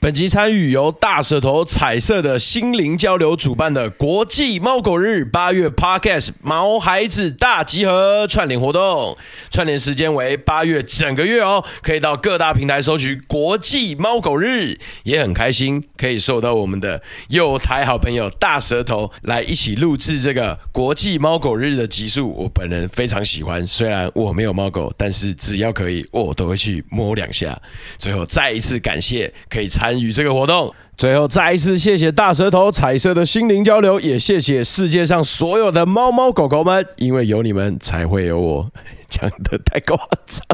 [0.00, 9.18] 本集参与由大舌头彩色的心灵交流主办的国际猫狗日八月 Podcast 毛孩子大集合串联活动，
[9.50, 27.60] 串联时间为八月整个月哦，可以到各大平台搜取国际猫狗日，也很开心可以受到我们的有台好朋友大舌头来一起录制这个国际猫狗日的集数，我本人非常喜欢，虽然我没有猫狗，但是只要可以，我都会去摸两下。
[27.98, 29.89] 最后再一次感谢可以参。
[29.90, 38.70] 参与这个活动，最后再一次谢谢大舌头彩色的心灵交流，也谢谢世界上所有的猫猫狗狗们，因为有你们才会有我。
[39.08, 40.46] 讲的太夸张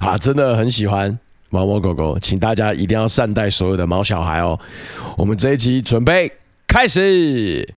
[0.00, 0.16] 啊！
[0.16, 1.18] 真的很喜欢
[1.50, 4.58] 猫猫狗狗，请大家一定要善待所有的猫小孩哦。
[5.18, 6.32] 我们这一集准备
[6.66, 7.68] 开始。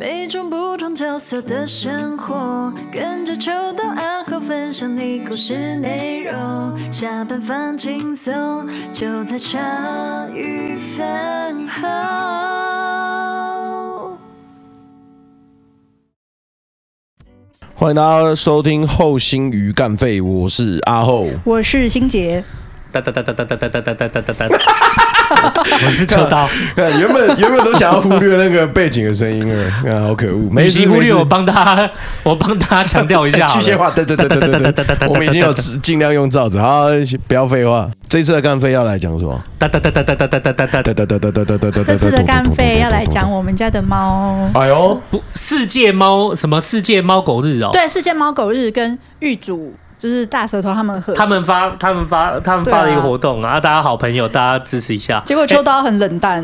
[0.00, 6.92] 每种不同角色的生活，跟着秋到暗号分享你故事内容。
[6.92, 9.58] 下班放轻松，就在茶
[10.34, 11.88] 余饭后。
[17.74, 22.44] 欢迎大家收听厚心鱼淦废，我是阿厚，我是心洁。
[22.92, 24.58] 哒哒哒哒哒哒哒哒哒哒哒哒。
[25.84, 29.44] 我是秋刀，原本原本都想要忽略那个背景的声音，
[29.84, 30.48] 啊，好可恶！
[30.52, 31.90] 没事忽略，我帮他，
[32.22, 33.46] 我帮他强调一下。
[33.48, 36.86] 机械化，对对对对对对对对，我们已经有尽量用罩子，好，
[37.26, 37.90] 不要废话。
[38.08, 39.42] 这次的淦废要来讲什么？
[39.58, 41.84] 哒哒哒哒哒哒哒哒哒哒哒哒哒哒哒哒哒。
[41.84, 44.48] 这次的淦废要来讲我们家的猫。
[44.54, 47.70] 哎呦，不，世界猫什么世界猫狗日哦？
[47.72, 49.72] 对，世界猫狗日跟玉主。
[50.06, 55.20] 就是大舌头他们喝他们发他们发他们发了一个活动啊，大家好朋友，大家支持一下。
[55.26, 56.40] 结果秋刀很冷淡，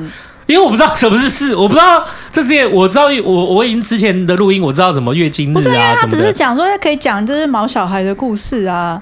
[0.46, 6.16] 因为我不知道什么是事，我不知道这些，我知道我我已经之前的录音，我知道怎么月经日啊什么的。
[6.16, 9.00] 他只是讲说可以讲就是毛小孩的故事啊，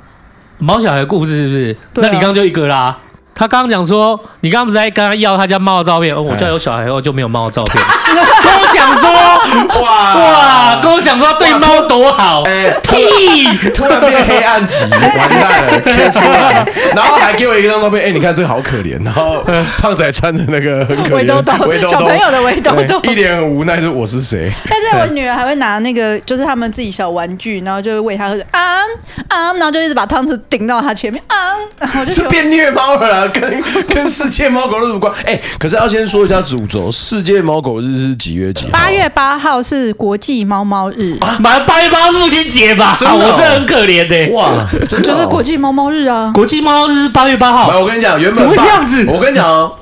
[0.58, 2.06] 毛小孩的故事是不是？
[2.06, 2.98] 那你刚刚就一个啦。
[3.41, 6.14] 他刚刚讲说，你刚刚不是在跟他要他家猫的照片？
[6.14, 7.82] 哦，我家有小孩后就没有猫的照片。
[8.44, 12.42] 跟我讲说，哇哇，跟我讲说对猫多好。
[12.42, 13.70] 哎，屁！
[13.70, 16.66] 突然变黑暗级，完蛋了，开出来。
[16.94, 19.03] 然后还给我一张照片，哎，你看这个好可怜。
[19.03, 19.42] 然后
[19.78, 21.53] 胖仔穿着那个很可怜，围兜兜，
[21.88, 24.53] 小朋友的围兜兜，一脸很无奈说我是谁？
[24.69, 28.81] 但是我女儿还会拿那个，就是他们自己小玩具，然后就会喂他喝啊
[29.28, 33.29] 啊，然后就一直把汤匙顶到他前面啊，然后就变虐猫了。
[33.30, 35.12] 跟跟世界猫狗日有关？
[35.24, 38.70] 哎、欸，可是要先说一下主轴，世界猫狗日是几月几号？
[38.72, 41.16] 八月八号是国际猫猫日。
[41.38, 42.96] 满八月八号是父亲节吧？
[42.98, 43.26] 真的、哦啊？
[43.26, 44.28] 我真的很可怜的、欸。
[44.30, 46.30] 哇， 真的、哦、就是国际猫猫日啊！
[46.34, 47.78] 国际猫猫日是八月八号。
[47.78, 49.04] 我跟你讲，原本怎么会这样子？
[49.08, 49.72] 我跟你讲哦，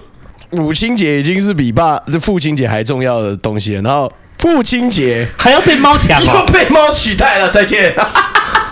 [0.50, 7.48] 母亲节已经是比爸这父亲节还重要的东西了，然后父亲节还要被猫抢， 又被猫取代了。
[7.48, 7.94] 再见。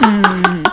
[0.01, 0.65] 嗯。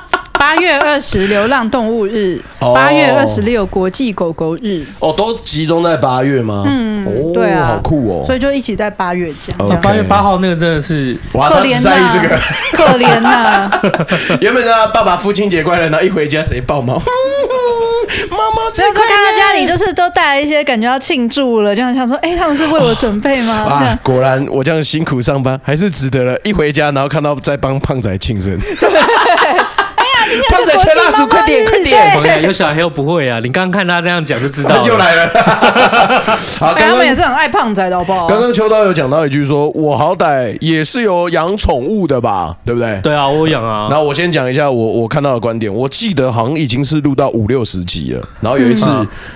[0.43, 4.83] 八月二十流浪动物日，八月二十六国际狗狗日。
[4.99, 6.65] 哦，都集中在八月吗？
[6.67, 8.25] 嗯，对啊，好酷哦。
[8.25, 9.57] 所以就一起在八月讲。
[9.79, 12.39] 八月八号那个真的是，哇，可怜呐，
[12.73, 13.71] 可怜呐。
[14.41, 17.01] 原本呢，爸爸父亲节快乐，然后一回家直接抱猫。
[18.29, 23.53] 妈妈，所以看他家里就是都带来一些感觉要庆祝了，这样想说，哎，他们是为我准备吗？
[23.63, 26.37] 啊，果然我这样辛苦上班还是值得了。
[26.43, 28.59] 一回家，然后看到在帮胖仔庆生。
[30.49, 31.79] 胖仔吹蜡烛，快点快
[32.21, 32.44] 点！
[32.44, 34.83] 有小孩又不会啊，你刚刚看他这样讲就知道。
[34.85, 35.29] 又来了。
[36.59, 38.27] 好，他们也是很爱胖仔的，好不好？
[38.27, 42.99] 刚刚秋刀有讲到一句，说我好歹也是有养宠物的吧，对不对？
[43.01, 43.88] 对啊，我养啊。
[43.89, 48.21] 然后我先讲一下我我看到的观点，我记得好像已经是录到五六十集了。
[48.41, 48.85] 然后有一次，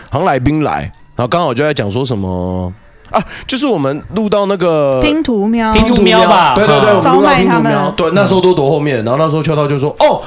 [0.10, 0.82] 好像来宾来，
[1.16, 2.72] 然后刚好就在讲说什么
[3.12, 6.54] 啊，就是我们录到那个拼图喵，拼图喵吧？
[6.56, 7.94] 对对对，我们录到拼图喵。
[7.96, 10.22] 对，那时候都躲后面，然后那时候秋刀就说哦。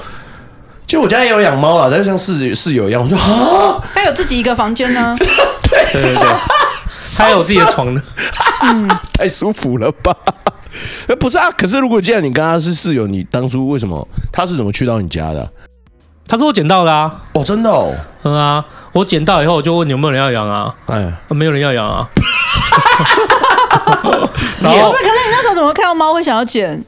[0.91, 5.15] 其实我家也有养猫啊，但是像室室友一样，我说啊，他有自己一个房间呢，
[5.63, 6.27] 对对对对，
[7.17, 8.03] 他有自己的床呢，
[8.65, 10.13] 嗯， 太舒服了吧？
[11.21, 15.49] 不是啊，可是如果既然你跟他是室友，你当初为什么他是怎么去到你家的？
[16.27, 20.75] 他说我捡到的啊，哦，真的哦，嗯啊，我捡到以后我就问你有没有人要养啊？
[20.87, 22.09] 哎，没有人要养啊。
[24.61, 26.85] 然后不是，可是你那时候怎么看到猫会想要捡？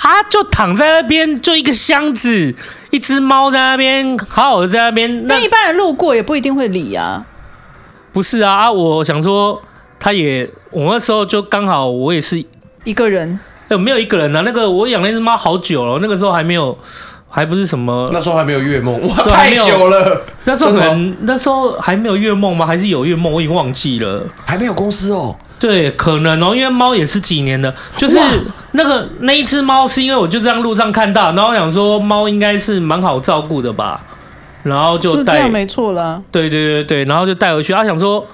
[0.00, 2.54] 他就躺在那边，就一个箱子，
[2.90, 5.26] 一只猫在那边，好好的在那边。
[5.26, 7.26] 那一般人路过也不一定会理啊。
[8.12, 9.60] 不是啊，啊，我想说，
[9.98, 12.42] 他也，我那时候就刚好，我也是
[12.84, 13.38] 一个人。
[13.68, 14.42] 有没有一个人啊？
[14.46, 16.78] 那个我养那只猫好久了，那个时候还没有，
[17.28, 20.22] 还不是什么，那时候还没有月梦，哇，太久了。
[20.44, 22.64] 那时候可能那时候还没有月梦吗？
[22.64, 23.32] 还是有月梦？
[23.32, 24.24] 我已经忘记了。
[24.46, 25.36] 还没有公司哦。
[25.60, 28.16] 对，可能哦，因为猫也是几年的，就是
[28.72, 34.00] 那个那一只猫，是因为我就这样路上看到，然后我想说猫应该是蛮好照顾的吧，
[34.62, 36.22] 然后就带，是这样没错啦。
[36.30, 37.72] 对对对对，然后就带回去。
[37.72, 38.24] 他想说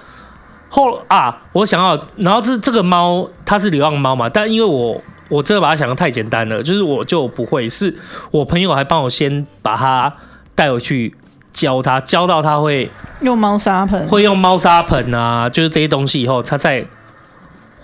[0.68, 7.94] 后啊，我想要，然后这这个猫它是流浪猫嘛，但因为我我真的把它想的太简单了，就是我就不会，是
[8.30, 10.12] 我朋友还帮我先把它
[10.54, 11.14] 带回去
[11.52, 12.90] 教他，教到他会
[13.20, 16.84] 用猫砂盆，会用猫砂盆啊，就是这些东西以后，他再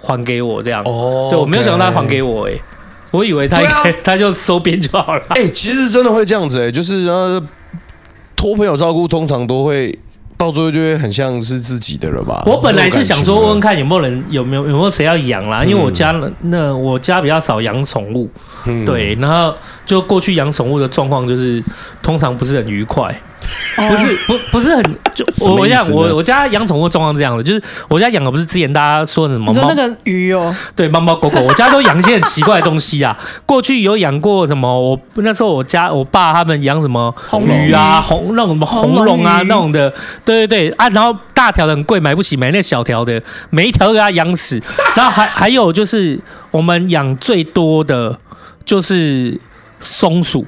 [0.01, 0.83] 还给我这样。
[0.85, 2.63] 哦，对，我没有想到他还给我哎、欸。
[3.13, 5.23] 我以为他应该、啊、他就收编就好了。
[5.31, 7.43] 哎、欸，其实真的会这样子哎、欸，就是呃，
[8.37, 9.99] 托朋友照顾，通常都会
[10.41, 12.43] 到最后就会很像是自己的了吧？
[12.47, 18.27] 我本来是想说问问看有没有人有没有有没有谁要养啦，因为我家那我家比较少养宠物，
[18.65, 19.55] 嗯、对，然后
[19.85, 21.63] 就过去养宠物的状况就是
[22.01, 23.15] 通常不是很愉快。
[23.76, 24.82] 不是不不是很
[25.14, 33.17] 就我我家我我家养宠物状况这样的，就是我家养的不是之前大家说的什么猫那个鱼哦，对猫猫狗狗，我家都养一些很奇怪的东西啊。
[33.47, 34.81] 过去有养过什么？
[34.81, 37.14] 我那时候我家我爸他们养什么
[37.47, 39.91] 鱼啊红那种什么红龙啊那种的，
[40.25, 44.61] 对对对啊，然后大条的很贵，买不起，买那小条的，每一条都给它养死。
[44.94, 46.19] 然后还还有就是
[46.50, 48.19] 我们养最多的
[48.64, 49.41] 就是
[49.81, 50.46] 松鼠。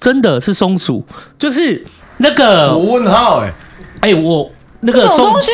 [0.00, 1.06] 真的是松鼠，
[1.38, 1.84] 就是
[2.16, 3.52] 那个我问号哎
[4.00, 4.50] 哎，我
[4.80, 5.50] 那个松东西，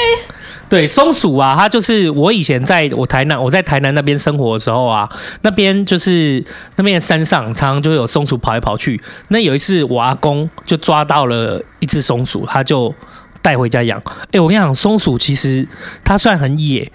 [0.69, 5.09] 对松鼠啊，它就是我以前在我台南，我在台南那边生活的时候啊，
[5.43, 6.45] 那边就是
[6.77, 9.01] 那边的山上常常就会有松鼠跑来跑去。
[9.29, 12.95] 那有一次我阿公就抓到了一只松鼠，他就
[13.43, 14.01] 带回家养。
[14.31, 15.67] 哎，我跟你讲，松鼠其实
[16.05, 16.91] 它算很野。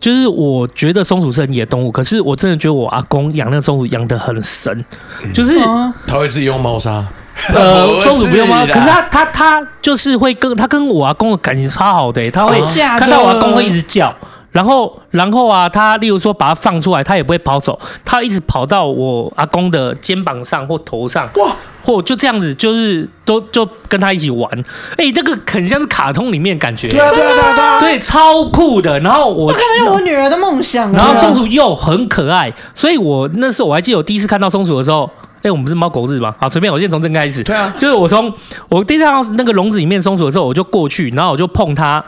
[0.00, 4.84] 就是我觉得松鼠是很野动物，可是我真的觉得我阿公养那个松鼠养的很神，
[5.32, 5.58] 就是
[6.06, 7.04] 他会自己用猫砂，
[7.54, 12.60] 呃， 松鼠不用猫，可是他他他就是会跟他跟我阿公的感情超好的、欸，他会
[12.98, 14.14] 看到我阿公会一直叫，
[14.54, 21.56] 然后然后啊，他例如说把它放出来，他也不会跑走，他一直跑到我阿公的肩膀上或头上，哇！
[21.82, 24.48] 或就这样子，就是都就跟他一起玩，
[24.92, 28.98] 哎、欸，那个很像是卡通里面感觉，对啊对啊对啊，对，超酷的。
[29.00, 30.92] 然后我，可能有我女儿的梦想。
[30.92, 36.32] 然后松鼠又很可爱，所以我那时候我还记得我第一次看到松鼠的时候，哎、欸，我们是猫狗日吗？
[36.38, 37.42] 好，随便，我先从这开始。
[37.42, 38.32] 对啊，就是我从
[38.68, 42.02] 我第一次看到那个笼子里面松鼠的时候，我就过去，然后我就碰它，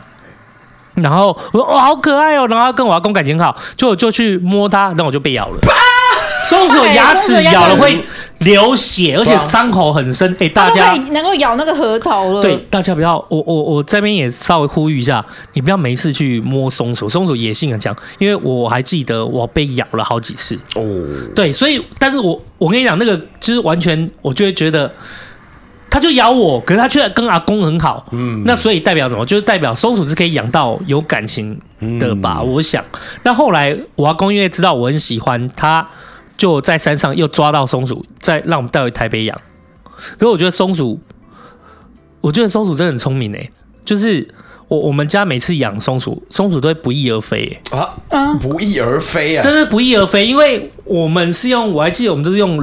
[0.97, 5.59] 然后我说哇，好可爱哦，然后跟我阿公感情好，就就去摸它，然后我就被咬了。
[6.45, 7.99] 松鼠牙齿咬了会
[8.39, 10.31] 流血，而且伤口很深。
[10.35, 12.41] 哎、欸，大家能够咬那个核桃了。
[12.41, 17.95] 对，大家不要，我我我这边也稍微呼吁一下，你不要每一次去摸松鼠，松鼠野性很强。
[18.19, 20.57] 因为我还记得我被咬了好几次。
[20.77, 20.85] 哦，
[21.35, 24.89] 对，所以，但是我我跟你讲，那个就是完全，我就会觉得，
[25.97, 28.07] 它就咬我，可是他却跟阿公很好。
[28.13, 29.25] 嗯，那所以代表什么？
[29.25, 31.59] 就是代表松鼠是可以养到有感情
[31.99, 32.41] 的吧？
[32.43, 32.85] 嗯、我想。
[33.23, 35.89] 那后来我阿公因为知道我很喜欢他。
[36.37, 39.41] 就在山上又抓到松鼠，再让我们带回台北养。
[40.19, 41.01] 可是我觉得松鼠，
[42.21, 43.49] 我觉得松鼠真的很聪明诶。
[43.87, 44.29] 就是
[44.69, 48.35] 我我们家每次养松鼠，松鼠都会不翼而飞啊啊！
[48.35, 49.43] 不翼而飞啊！
[49.43, 52.59] 真的不翼而飞，因为我们是用，我还记得我们都是用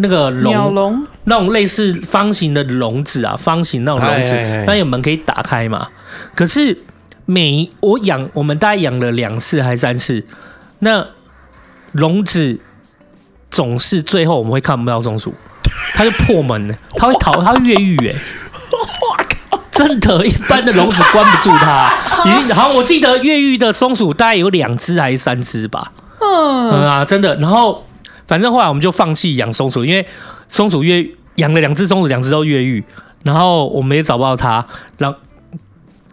[0.00, 4.34] 那个笼，笼那种类似方形的笼子啊，方形那种笼子，
[4.66, 5.88] 那有门可以打开嘛。
[6.34, 6.82] 可是
[7.26, 10.24] 每我养，我们大概养了两次还是三次，
[10.80, 11.06] 那
[11.92, 12.60] 笼子。
[13.52, 15.34] 总是最后我们会看不到松鼠，
[15.94, 18.14] 它就破门了，它会逃，它会越狱哎！
[18.70, 19.16] 我
[19.50, 21.92] 靠，真的，一般的笼子关不住它。
[22.24, 25.90] 你 好，我记得越狱的松鼠大概有两只还是三只吧？
[26.20, 27.34] 嗯，嗯啊，真的。
[27.38, 27.84] 然后
[28.30, 30.06] 反正后来我们就放弃养松鼠，因为
[30.48, 32.84] 松鼠越养了两只松鼠，两只都越狱，
[33.24, 34.64] 然后我们也找不到它。
[34.98, 35.18] 然后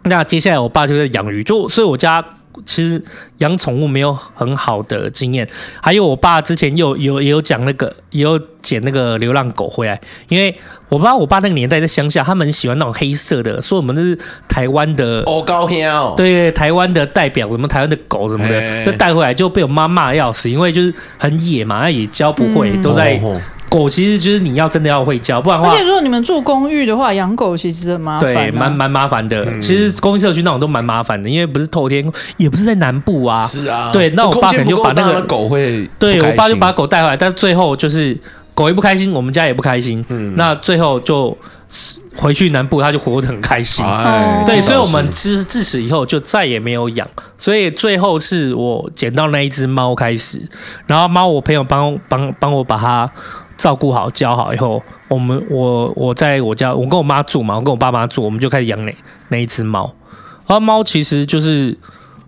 [0.02, 2.24] 那接下来我爸就在养鱼，就所以我家。
[2.66, 3.02] 其实
[3.38, 5.46] 养宠物没有很好的经验，
[5.82, 10.54] 还有我爸之前又有也有讲那个，也有捡那个流浪狗回来，因为
[10.88, 23.20] 我不知道我爸那个年代在乡下，他们很喜欢那种黑色的，说我们那是台湾的哦，高兴哦，对，台湾的代表，什么台湾的狗什么的，就带回来就被我妈骂要死，因为就是很野嘛，也教不会，都在。
[23.68, 25.74] 狗其实就是你要真的要会教，不然的话。
[25.74, 28.34] 而且如果你们住公寓的话，养狗其实很麻烦、啊。
[28.34, 29.44] 对，蛮蛮麻烦的。
[29.44, 33.42] 嗯、其实公寓社区那种都蛮麻烦的，因为不是透天，也不是在南部啊。
[33.42, 33.90] 是啊。
[33.92, 38.18] 对，那我爸可能就把那个狗会，对我爸就把狗带回来，但是最后就是
[38.54, 40.04] 狗也不开心，我们家也不开心。
[40.08, 40.34] 嗯。
[40.34, 41.36] 那最后就
[42.16, 43.84] 回去南部，他就活得很开心。
[43.84, 47.06] 哎、对，所以我们自自此以后就再也没有养。
[47.36, 50.40] 所以最后是我捡到那一只猫开始，
[50.86, 53.10] 然后猫我朋友帮帮帮我把它。
[53.58, 58.94] 照顾好，教好以后，我们我我在我家，我跟我妈住嘛，我跟我爸妈住，我们就开始养那
[59.28, 59.92] 那一只猫。
[60.46, 61.76] 然后猫其实就是，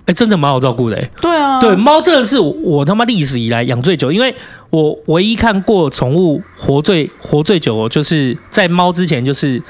[0.01, 1.11] 哎、欸，真的蛮好照顾的、欸。
[1.23, 4.35] 对啊，对，猫真的是我他妈历史以来养最久，因为
[4.69, 9.63] 我唯一看过宠物活最活最久，就是在猫之前，就是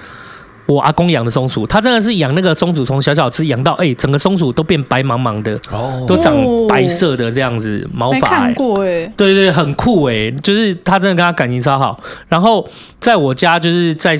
[0.71, 1.67] 我阿公养的松鼠。
[1.67, 6.33] 他真的是养那个松鼠，从小小只养到哎、欸，整个松鼠都变白茫茫的，哦，都长
[6.69, 8.37] 白色的这样子毛发、欸。
[8.37, 11.99] 看过哎、欸，对对，很酷哎、欸，就是他真的跟他感情超好。
[12.29, 12.65] 然后
[13.01, 14.17] 在我家，就是在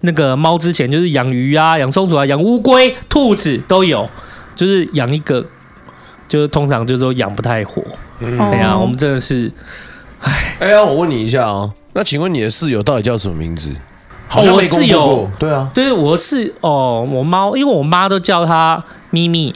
[0.00, 4.08] 那个猫之前，就是养鱼啊，养松鼠啊，养乌龟、兔子都有，
[4.56, 5.46] 就是养一个，
[6.26, 7.82] 就是通常就是说养不太活。
[8.20, 9.50] 嗯，哎呀，我们真的是。
[10.20, 13.72] 哎，哎呀，我问你一下哦，那请问你的室友到底叫什么名字？
[14.28, 19.54] 好像我室友，对啊，对，我是哦，我猫，因为我妈都叫它咪咪，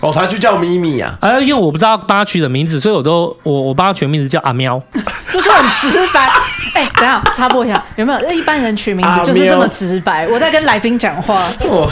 [0.00, 1.16] 哦，它就叫咪咪呀。
[1.20, 4.80] 哎，因为我不知道帮它取的名字，所以我都我我帮它取的名字叫阿喵，
[5.32, 6.30] 就是很直白。
[6.74, 8.32] 哎，等下插播一下，有没有？
[8.32, 10.26] 一般人取名字就是这么直白。
[10.28, 11.88] 我在跟来宾讲话， 哇，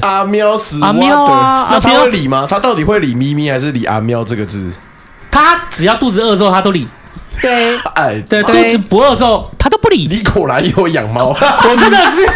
[0.00, 2.46] 阿喵死阿喵啊，那他会理吗？
[2.48, 4.72] 他到底会理咪咪还是理阿喵这个字？
[5.30, 6.88] 他只要肚子饿的时候，他都理。
[7.40, 10.06] 对，哎，对，肚子不饿的时候，他都不理。
[10.10, 12.26] 你果然有养猫，我 真的是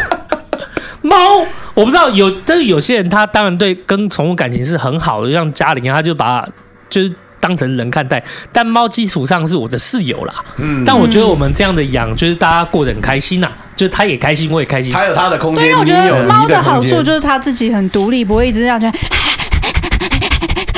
[1.03, 1.17] 猫。
[1.75, 6.45] 我不知道有，但是有些人他当然对跟宠物感情是很好的，像家里人，他就把
[6.91, 8.21] 就是当成人看待。
[8.53, 15.69] 但猫基础上是我的室友啦，嗯，但我觉得我们这样的养，就是大家过得很开心呐，就是他也开心，我也开心，他有他的空间。
[15.69, 18.91] 因为我觉得猫的好处就是它自己很独立，不会一直这样子。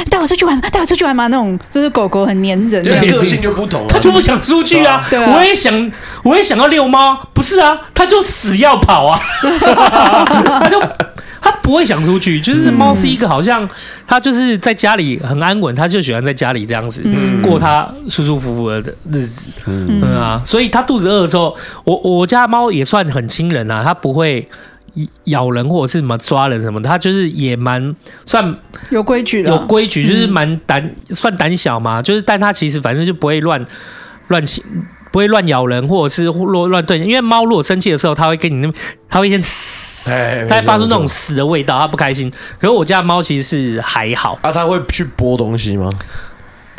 [0.04, 1.26] 带我出去玩，带我出去玩嘛？
[1.28, 3.88] 那种就是狗狗很黏人，对，个性就不同了。
[3.88, 5.04] 它就不想出去啊！
[5.10, 5.92] 对啊，我也想，
[6.22, 7.78] 我也想要遛猫，不是啊？
[7.94, 9.20] 它就死要跑啊！
[10.62, 10.80] 它就
[11.40, 13.68] 它不会想出去，就是猫是一个好像
[14.06, 17.02] 它就是在家里很安稳，它就喜欢在家里这样子
[17.42, 19.48] 过它舒舒服服的日子。
[19.66, 24.46] 嗯啊，所以它肚子饿的时候，我我家猫也算很亲人啊，它不会。
[25.24, 27.94] 咬人或者是什么抓人什么，它就是也蛮
[28.24, 28.54] 算
[28.90, 33.64] 有规矩的，有规矩就是蛮胆算胆小嘛，就是但它其实反正就不会乱
[34.28, 34.64] 乱起，
[35.10, 38.72] 不会乱咬人或者是乱乱对，因为猫如果生气的时候，它会跟你那，
[39.08, 40.10] 它会先嘶，
[40.48, 42.30] 它会发出那种死的味道，它不开心。
[42.58, 45.90] 可是我家猫其实是还好啊，它会去剥东西吗？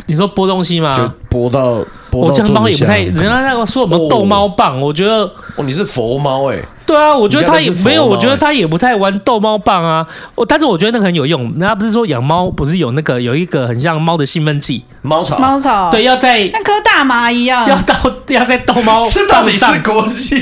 [0.06, 0.96] 你说剥东西吗？
[0.96, 1.84] 就剥到，
[2.20, 5.22] 我家猫也不太，人家那个说我们逗猫棒，我觉得
[5.56, 6.58] 哦，你是佛猫哎。
[6.84, 10.06] 对啊，我觉得他也没有，我觉得他也不太玩逗猫棒啊。
[10.34, 11.42] 我但是我觉得那个很有用。
[11.44, 17.94] 人家不是说养猫不是有那个有一个很像猫的兴奋剂，猫草，猫草，对，要在那颗大麻一样，要到
[18.28, 19.06] 要在逗猫。
[19.08, 20.36] 这到底是国际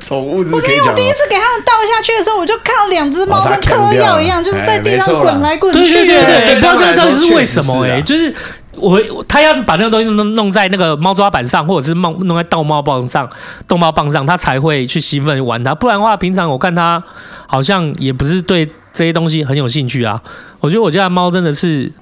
[0.00, 0.38] 宠物？
[0.40, 5.94] 我跟你讲，我第一次给他们倒下去的时候，我就看到两只猫跟嗑药一样，就是在地上滚来滚去。
[5.94, 8.34] 对对对对，不知道这到底是为什么哎，就是。
[8.76, 13.28] 我他要把那个东西弄弄在那个猫抓板上，或者是弄弄在逗猫棒上，
[13.66, 15.74] 逗猫棒上，他才会去兴奋玩它。
[15.74, 17.02] 不然的话，平常我看他
[17.46, 20.22] 好像也不是对这些东西很有兴趣啊。
[20.60, 21.92] 我觉得我家的猫真的是。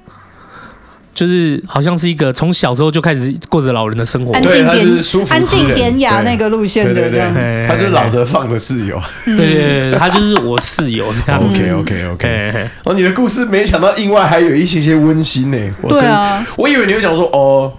[1.15, 7.11] 就是好像是一个从小时候就开始过着老人的生活，安静典安静典雅那个路线的，对。
[7.11, 11.43] 对对，他就是老着放的室友，对对对，他就是我室友这样。
[11.45, 15.75] OK OK OK，哦，你的故事没想到另外还有一些些温馨呢。
[15.89, 17.73] 对啊，我以为你会讲说哦，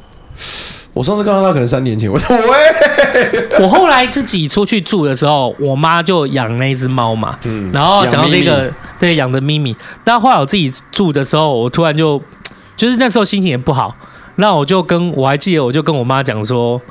[0.93, 12.21] 我上次看到他可能三年前，我说 喂，我后来自己出去住的时候，我妈就养那一只猫嘛，嗯，然后讲到这个，对，养的咪咪，但后来我自己住的时候，我突然就。
[12.75, 13.95] 就是那时候心情也不好，
[14.35, 16.81] 那我就跟我还记得，我就跟我妈讲说，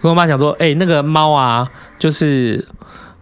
[0.00, 2.66] 跟我妈讲说，哎、那个猫啊，就是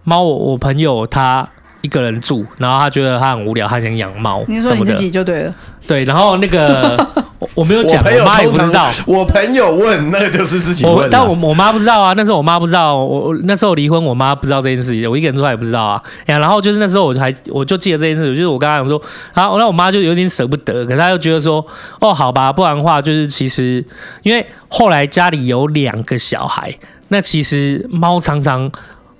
[0.04, 1.48] 猫，我我朋友他
[1.82, 4.42] 一个人住，然后他觉得他很无聊，他想养猫。
[4.48, 5.54] 你说你自己就对了。
[5.84, 6.96] 对，然后那个
[7.40, 8.88] 我我没有讲，我妈也不知道。
[9.04, 11.10] 我朋友问，那个就是自己问。
[11.10, 16.00] 但我我妈不知道啊，那时候我妈不知道，我那时候离婚，我妈不知道这件事情，我一个人住她也不知道啊。
[16.24, 19.02] 然后就是那时候我还我就记得这件事，就是我刚刚讲说，
[19.34, 21.66] 然后那我妈就有点舍不得，可是她又觉得说，
[21.98, 23.84] 哦，好吧，不然的话就是其实
[24.22, 26.72] 因为后来家里有两个小孩，
[27.08, 28.70] 那其实猫常常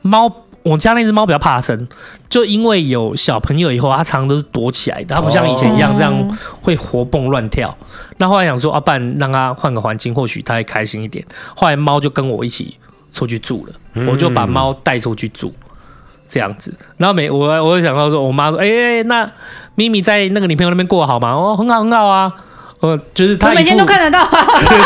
[0.00, 0.33] 猫。
[0.62, 1.88] 我家那只猫比较怕生，
[2.28, 7.76] 就因为有小朋友以后，它常常都是躲起来的，它不像以前一样这样会活蹦乱跳。
[8.19, 11.25] 那后来想说，啊，不然让它换个环境，或许它会开心一点。
[11.57, 12.78] 后来猫就跟我一起
[13.11, 15.52] 出去住了，我就把猫带出去住，
[16.28, 16.73] 这样子。
[16.97, 19.28] 然后每我我就想到说，我妈说，哎、欸，那
[19.75, 21.33] 咪咪在那个女朋友那边过好吗？
[21.33, 22.33] 哦，很好很好啊。
[22.82, 24.76] 呃，就是他每天都看得到，对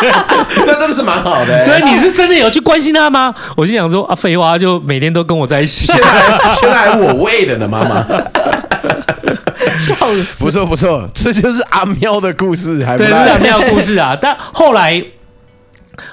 [0.00, 1.66] 对，那真的是蛮好的。
[1.66, 3.34] 对，你是真的有去关心他吗？
[3.54, 5.84] 我就想说啊，废话，就每天都跟我在一起。
[5.84, 8.06] 现在现在还我喂的呢，妈妈。
[9.78, 10.42] 笑死！
[10.42, 14.16] 不错不错，这就是阿喵的故事，还不对，阿喵的故事啊。
[14.18, 15.04] 但后来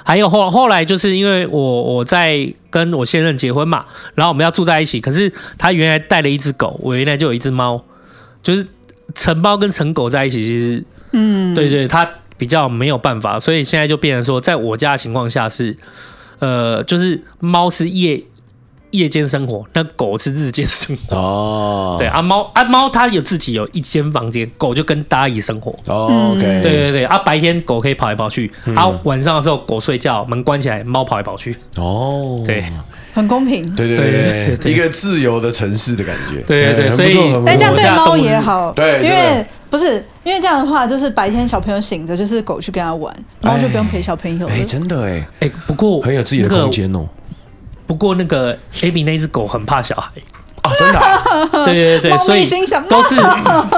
[0.02, 5.00] 还有后后来，就是因为我我在跟我现任结婚嘛，然后我们要住在一起。
[5.00, 7.82] 可是他原来带了一只狗，我原来就有一只猫，
[8.42, 8.66] 就是
[9.14, 10.84] 成猫跟成狗在一起，其实。
[11.14, 12.04] 嗯，对对，它
[12.36, 15.74] 比比较没有办法，所以现在就变成说，在我家的情况下是，
[16.40, 18.22] 呃，就是猫是夜
[18.90, 21.16] 夜间生活，那狗是日间生活。
[21.16, 25.74] 哦，对啊，猫啊猫它有自己有一间房间，狗就跟大家一起生活。
[25.86, 31.56] 哦，OK，对对对啊，白天狗可以跑来跑去，嗯、啊晚上的时候狗睡觉，门关起来，猫跑来跑去。
[31.76, 32.62] 哦，对。
[33.14, 37.16] 很公平，对对对，对，一个自由的城市的感觉，对对对，所以
[37.46, 44.46] 哎，这样对猫也好，对，因为不是因为这样的话，就是白天小朋友醒着，就是狗去跟他玩，猫就不用陪小朋友。
[44.48, 47.06] 哎，真的哎，哎，不过很有自己的空间哦。
[47.86, 50.10] 不过那个 Abby 那只狗很怕小孩
[50.62, 51.00] 啊，真的，
[51.64, 52.44] 对对对，所以
[52.88, 53.16] 都是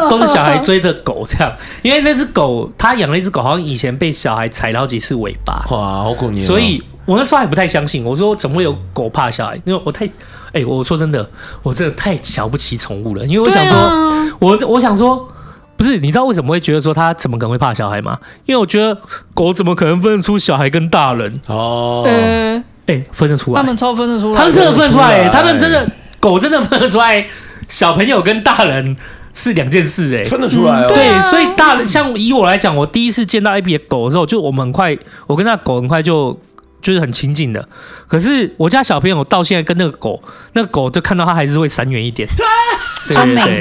[0.09, 1.53] 都是小孩追着狗这样，
[1.83, 6.83] 因为那只狗他养了一只狗，好像以前被小孩踩了好几次尾巴，哇，好可怜，所以。
[7.07, 9.55] 我那时候还不太相信，我说怎么会有狗怕小孩？
[9.65, 11.25] 因为我太，哎、欸，我说真的，
[11.63, 13.25] 我真的太瞧不起宠物了。
[13.25, 15.33] 因为我想说，啊、我我想说，
[15.77, 18.19] 不是，你知道为什么会觉得说他怎么可能会怕小孩吗？
[18.47, 18.99] 因为我觉得
[19.35, 21.33] 狗怎么可能分得出小孩跟大人？
[21.47, 25.91] 哦，哎、欸欸，分得出来，他们超分得出来，他们真的分得出来、欸，他们真的
[26.21, 27.27] 狗真的分得出来，
[27.69, 28.97] 小朋友跟大人
[29.35, 30.89] 是两件事、欸，哎，分得出来哦。
[30.95, 36.39] 对，啊、所以大人像以我来讲，我第一次见到 Abby 的狗的时候，就我们很快，我跟那狗很快就。
[36.83, 37.69] 就是很亲近的，
[38.07, 42.29] 可是我家小朋友到现在跟那个狗，那个狗就看到它还是会闪远一点。
[43.09, 43.61] 对对对，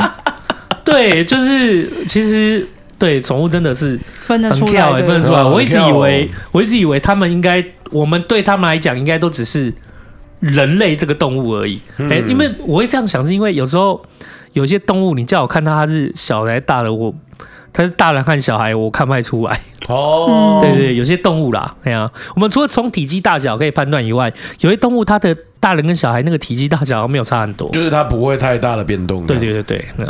[0.85, 2.65] 对，就是其实
[2.97, 5.43] 对宠物真的是分得出来，分得出来。
[5.43, 9.73] 我一直以为，我一直以为他们应该，我们对他们来讲应该都只是
[10.39, 11.81] 人类这个动物而已。
[11.97, 14.01] 哎，因为我会这样想，是因为有时候
[14.53, 17.13] 有些动物，你叫我看它是小的还是大的，我。
[17.77, 19.59] 他是大人看小孩，我看不太出来。
[19.89, 29.27] 哦，对，对对，有些动物啦，对啊，我们除了从体积大小可以判断以外，有些动物它的大人跟小孩那个体积大小没有差很多，就是它不会太大的变动。
[29.27, 29.85] 对对对对.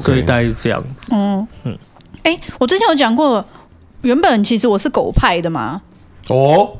[0.00, 1.12] 所以大概是这样子。
[1.14, 1.78] 嗯嗯，
[2.22, 3.44] 哎、欸，我之前有讲过，
[4.02, 5.80] 原本其实我是狗派的嘛。
[6.28, 6.72] 哦，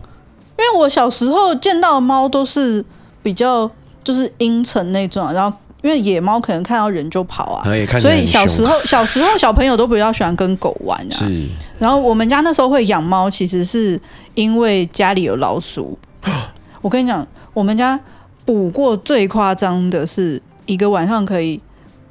[0.58, 2.84] 因为我小时候见到的猫都是
[3.22, 3.70] 比较
[4.02, 5.56] 就是阴沉那种，然后。
[5.82, 7.62] 因为野猫可能看到人就跑啊，
[8.00, 11.12] 所以小时候 小时候小朋友都比较喜欢跟狗玩啊。
[11.12, 11.46] 是，
[11.78, 14.00] 然后我们家那时候会养猫，其实是
[14.35, 15.96] 因为家里有老鼠。
[16.83, 18.00] 我跟你讲，我们家
[18.44, 21.61] 捕过最夸张的是一个晚上可以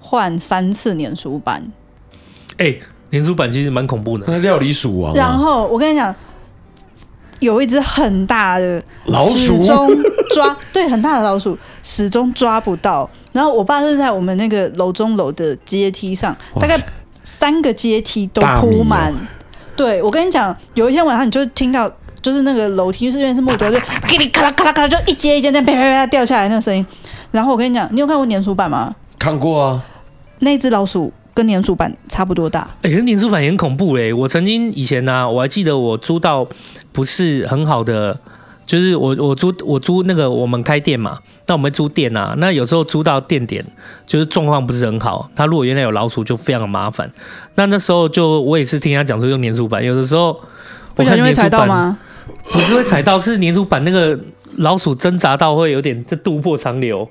[0.06, 1.63] 换三次粘鼠板。
[2.58, 2.76] 哎，
[3.12, 5.13] 粘鼠板其实蛮恐怖的，那料理鼠王。
[5.15, 6.13] 然后我跟你讲。
[7.41, 9.89] 有一只很大的老鼠，始终
[10.34, 13.08] 抓 对很大的老鼠，始终抓不到。
[13.34, 16.80] 然后我爸是在我们那个楼中楼的阶梯上，大概
[17.26, 19.12] 三个阶梯都铺满。
[19.12, 19.18] 哦、
[19.76, 21.91] 对，我跟你讲，有一天晚上你就听到，
[22.22, 26.84] 就是那个楼梯是因为是木头，就噼里咔啦咔啦咔啦，就一阶一阶在啪啪啪掉下来那个声音。
[27.32, 28.96] 然后我跟你讲，你有看过粘鼠板吗？
[29.20, 29.84] 看过啊，
[30.39, 31.12] 那只老鼠。
[31.36, 34.13] 跟粘鼠板差不多大，哎、欸，跟粘鼠板也很恐怖嘞。
[34.13, 36.48] 我曾经以前呢、啊，我还记得我租到
[36.93, 38.17] 不是很好的，
[38.65, 43.65] 就是我我租我租那个我们开店嘛，那我们租店啊，那有时候租到店点
[44.08, 47.12] 就是状况不是很好，他如果原来有老鼠就非常的麻烦。
[47.56, 50.39] 那那时候就我也是听他讲说用粘鼠板，有的时候
[50.95, 52.00] 我看粘鼠板，不小心会踩到吗？
[52.54, 54.17] 不是会踩到，是粘鼠板那个
[54.60, 57.10] 老鼠挣扎到会有点这肚破长流。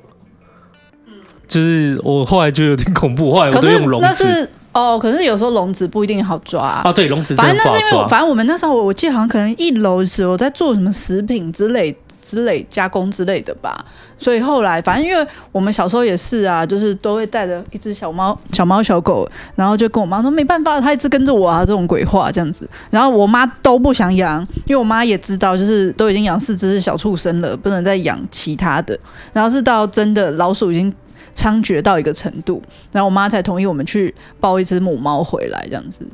[1.47, 4.07] 就是我后来就有点恐怖，后来我都用笼子。
[4.07, 6.83] 那是哦，可是有时候笼子不一定好抓啊。
[6.85, 13.85] 啊对，笼子反正那是因为，反正我们那时候我我记得好像可能一楼的时候在做什么食品之类之类加工之类的吧。
[14.19, 22.69] 所以后来反正因为我们小时候也是啊，就是都会带着一只小猫、小猫、小狗，然后就跟我妈说没办法，它一直跟着我啊，这种鬼话这样子。
[22.91, 28.99] 然后我妈都不想养，因为我妈也知道，就是都已经养四只小畜生了，不能再养其他的。
[29.33, 30.93] 然后是到真的老鼠已经。
[31.35, 36.07] 猖獗到一个程度，然后我妈才同意我们去抱一只母猫回来，这样子。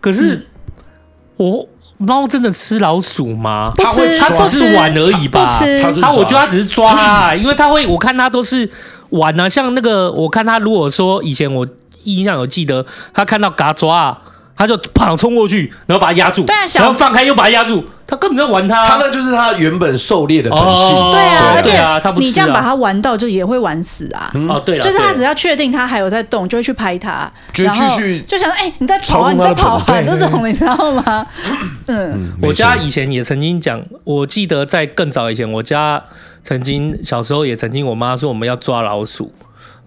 [0.00, 0.44] 可是，嗯、
[1.36, 3.72] 我猫真的吃老鼠吗？
[3.76, 5.46] 它会，它只是玩而已吧？
[6.00, 8.68] 它我觉得它只是抓、啊，因为它会，我看它都是
[9.10, 9.48] 玩啊。
[9.48, 11.66] 像那个，我看它如果说以前我
[12.04, 14.20] 印象有记得，它看到嘎抓，
[14.56, 17.84] 它就砰冲过去，然后把它压住，对啊，然后放开又把它压住。
[18.06, 20.94] 他根本在玩他，他那就是他原本狩猎的本性。
[21.10, 24.30] 对啊，而且你这样把他玩到，就也会玩死啊。
[24.46, 31.26] 哦，对了，就是他只要确定他还有在动，就会去拍他，就继续就想说，哎，你在跑啊，你在跑啊，这种你知道吗？
[31.88, 36.02] 嗯，我家以前也曾经讲，我记得在更早以前，我家
[36.42, 39.32] 曾经小时候也曾经，我妈说我们要抓老鼠，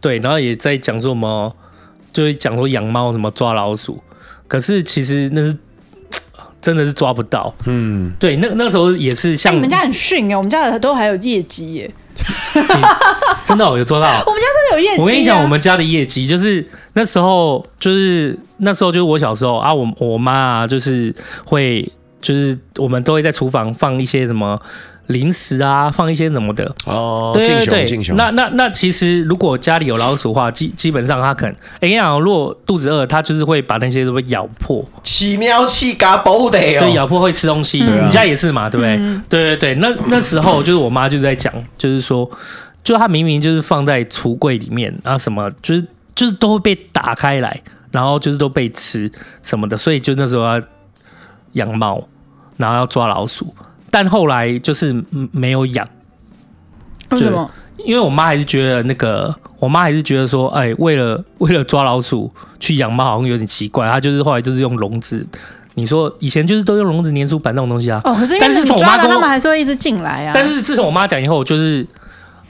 [0.02, 1.56] 对，然后也在讲说什么，
[2.12, 4.02] 就是讲说养猫什么抓老鼠，
[4.48, 5.58] 可是其实那是。
[6.60, 11.92] 真的是抓不到，嗯，对，那那时候也是像、欸、你们家很逊哎，我们家的都还有业绩耶，
[13.46, 15.02] 真的、哦、有抓到， 我们家真的有业绩、啊。
[15.02, 21.14] 我跟你讲，我们家的业绩就是那时候就是那时候就是我小时候啊，我我妈啊，就是
[21.46, 24.60] 会就是我们都会在厨房放一些什么。
[25.08, 26.74] 零食啊，放一些什么的。
[26.86, 38.98] 哦，对对对，那那那其实如果家里有老鼠的话，基基本上它可能，哎呀，如果肚子饿，它就是会把那些都会咬破，起喵气嘎包的哦，对，咬破会吃东西，嗯、你家也是嘛，对不对？
[38.98, 42.30] 嗯、对对对，那那时候就是我妈就在讲，就是说，
[42.84, 49.10] 就它明明就是放在橱柜里面，然后什么就是就是都会被打开来，然后就是都被吃
[49.42, 50.62] 什么的，所以就那时候要
[51.54, 52.06] 养猫，
[52.58, 53.56] 然后要抓老鼠。
[53.90, 55.88] 但后来就是没有养，
[57.12, 57.50] 为什么？
[57.86, 63.88] 因为我妈还是觉得那个，我妈还是觉得说，哎，为了为了抓老鼠去养猫好像有点奇怪。
[63.88, 65.26] 她就是后来就是用笼子，
[65.76, 68.02] 你说以前就是都用笼子、粘鼠板那种东西啊。
[68.04, 70.32] 哦，可是因为你抓了，他们还是会一直进来啊。
[70.34, 71.86] 但是自从我妈讲以后，就是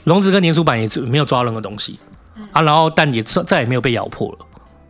[0.04, 1.98] 笼子跟粘鼠板也没有抓任何东西
[2.52, 4.38] 啊，然后但也再也没有被咬破了。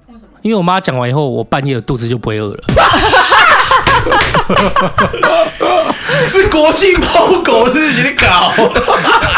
[0.07, 0.29] 为什么？
[0.43, 2.61] 因为我妈讲完以后，我半夜的肚子就不会饿了。
[6.29, 8.65] 是国际猫狗日情的搞，我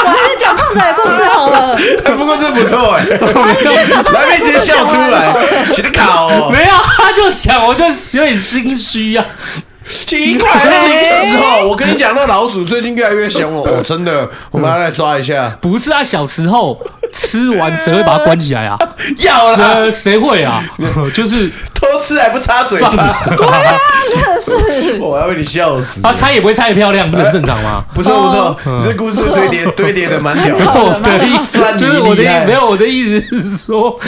[0.08, 1.76] 还是讲胖仔的故事好了。
[2.16, 5.34] 不过这不错哎，来没直接笑出来，
[5.74, 6.50] 写的搞哦。
[6.52, 9.24] 没有，他就讲，我就有点心虚啊。
[10.06, 13.62] 奇怪，那时候我跟你讲，那老鼠最近越来越凶了。
[13.68, 15.56] 哦，真的，我们要来抓一下。
[15.60, 16.80] 不是啊，小时候
[17.12, 18.78] 吃完谁会把它关起来啊？
[19.18, 20.62] 要了，谁会啊？
[21.12, 21.50] 就是
[21.80, 22.90] 偷吃还不擦嘴巴？
[22.90, 23.62] 对啊，
[24.44, 26.02] 真的是， 我要被你笑死。
[26.02, 27.82] 他猜也不会猜得漂亮，不是很正常吗？
[27.94, 30.54] 不错不错，你这故事堆叠堆叠的蛮屌。
[30.56, 33.98] 我的意思就是我的意没有我的意思是说，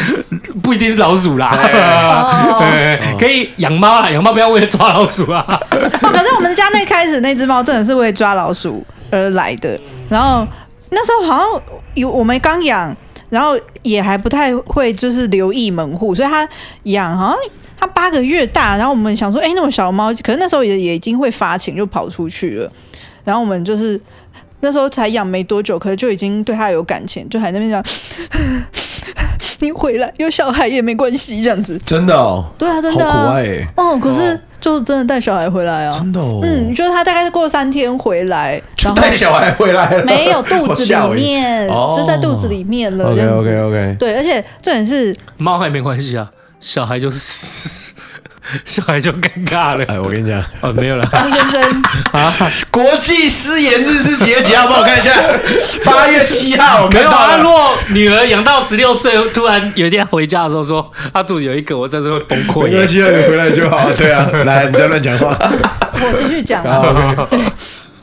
[0.63, 1.57] 不一定是老鼠啦，
[3.19, 5.45] 可以养猫啦，养猫不要为了抓老鼠啊。
[6.01, 9.79] 反正我们家那开始那只猫真的是为抓老鼠而来的，
[10.11, 10.47] 然后
[10.91, 11.63] 那时候好像
[11.95, 12.95] 有我们刚养，
[13.33, 16.47] 然后也还不太会就是留意门户，所以它
[16.83, 17.37] 养好像
[17.79, 22.71] 它八个月大，然后我们想说，哎，那么小猫，可是那时候也也已经会发情，就跑出去了，
[23.25, 23.99] 然后我们就是
[24.61, 27.83] 那时候才养没多久，可是就已经对它有感情，就还在那边讲，
[29.63, 34.39] 你回来有小孩也没关系，这样子，真的哦，对啊，真的、啊，好可爱哎，哦，可是。
[34.63, 35.91] 就真的带小孩回来啊！
[35.93, 43.11] 真的哦，嗯，就是他大概是过三天回来，就带小孩回来了，没有肚子里面，就在肚子里面了。
[43.11, 47.82] OK OK OK，对，而且重点是猫还没关系啊，小孩就是。
[48.65, 49.85] 小孩就尴尬了。
[49.89, 51.07] 哎，我跟你讲，哦，没有了。
[51.11, 52.33] 张先生啊，
[52.71, 54.67] 国际失言日是几月几号？
[54.67, 55.11] 帮我看一下，
[55.85, 56.89] 八月七号。
[56.89, 62.65] 没有啊，如果女儿养到十六岁，突然有一天回家的时候说她肚子有一个，我真是会崩溃。
[62.65, 63.91] 没关系，你回来就好。
[63.93, 65.37] 对啊，来，你再乱讲话。
[65.41, 67.27] 我继续讲啊。
[67.31, 67.39] 对。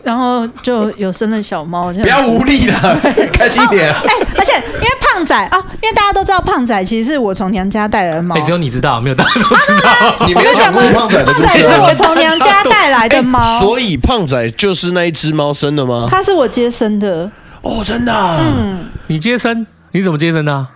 [0.01, 2.99] 然后就有生了小猫，不要无力了，
[3.33, 3.93] 开心点。
[3.93, 8.39] 哎，而且因为胖仔哦，因为大家都知道胖仔其实是我从娘家带来的猫。
[8.39, 10.15] 只有你知道，没有大家都知道。
[10.25, 11.45] 你没有讲过胖仔的故事。
[11.45, 16.07] 胖仔是我从娘家带来的猫，所以胖仔就是那一只猫生的吗？
[16.09, 17.29] 它是我接生的。
[17.61, 18.13] 哦，真的？
[18.13, 19.67] 嗯，你接生？
[19.91, 20.67] 你怎么接生的？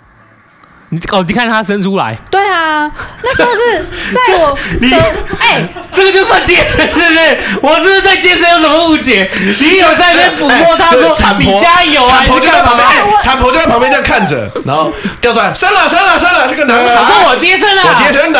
[0.94, 2.16] 你哦，你看它伸出来。
[2.30, 2.90] 对啊，
[3.24, 4.94] 那时候是在我你
[5.40, 7.38] 哎，这个就算接生是不是？
[7.62, 9.28] 我这是在接生有什么误解？
[9.60, 12.20] 你有在那边抚摸它说产婆加油啊？
[12.20, 12.88] 产婆就在旁边，
[13.24, 18.40] 产婆就在旁边这样看着，然后掉出来生了生了生了，这个男的说我接生了，我接生的。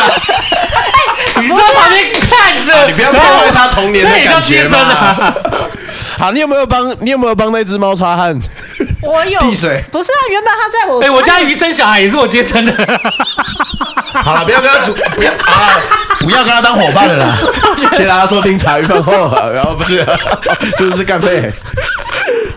[1.40, 5.34] 你在旁边看着，你不要破坏他童年的感觉嘛。
[6.16, 8.38] 好，你有没有帮你有没有帮那只猫擦汗？
[9.04, 12.72] 我有递水，不是啊，原本他在我哎，我家鱼生小孩也是我接生的。
[14.22, 15.80] 好了，不要跟他组，不要啊，
[16.20, 17.36] 不要跟他当伙伴了啦。
[17.92, 19.12] 谢谢大家收听茶余饭后，
[19.52, 20.04] 然后不是，
[20.76, 21.50] 真的是干杯。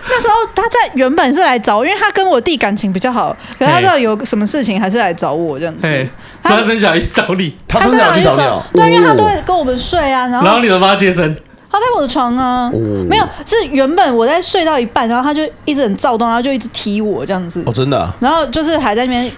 [0.09, 6.09] 那时候他在原本是来找我，因为他跟我弟感情比较好，可是他知道有什么事情还是来找我这样子。
[6.41, 11.35] 他生小孩找你，他生小孩去找你，对，因为他都会跟我们睡啊，然后然后你怎么帮他接生？
[11.77, 12.71] 他在我的床啊，
[13.07, 17.63] 没有，是原本我在睡到一半，然后他就一直很躁动，然后就一直踢我这样子。
[17.65, 18.11] 哦，真的。
[18.19, 19.31] 然后就是还在那边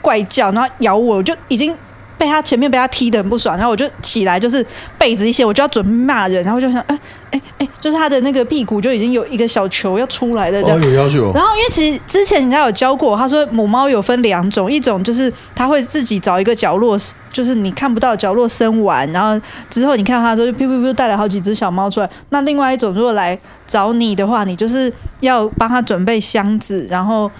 [0.00, 1.76] 怪叫，然后咬我，我就已经
[2.18, 4.64] 被他前面被他踢的很不爽，然后我就起来，就是
[4.98, 6.98] 被子一掀，我就要准备骂人，然后就想，哎
[7.30, 10.78] 哎哎，就是他的那个屁股就已经有一个小球要出来的这样。
[10.78, 11.32] 哦，有要求。
[11.34, 16.98] 然后因为其实之前人家有教过，他说母猫有分两种，一种就是它会自己找一个角落。
[17.30, 22.08] 就是你看不到角落生完，然后之后你看到它的时候就噗噗噗带了好几只小猫出来。
[22.30, 27.30] 那另外一种如果来找你的话，你就是要帮他准备箱子，然后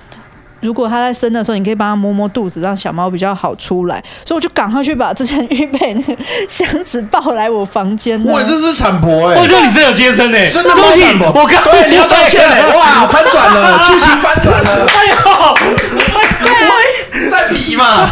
[0.67, 4.03] 如果它在生的时候，你可以帮它摸摸肚子，让小猫比较好出来。
[4.25, 6.17] 所以我就赶快去把之前预备那个
[6.49, 8.21] 箱子抱来我房间。
[8.27, 9.37] 哇，这是产婆哎！
[9.41, 11.29] 我觉得你真有接生哎，真的猫产婆。
[11.29, 12.67] 我靠，对，你要道歉哎！
[12.75, 14.87] 哇，翻转了，剧情翻转了。
[14.87, 15.15] 哎呦，
[17.31, 18.11] 在比嘛？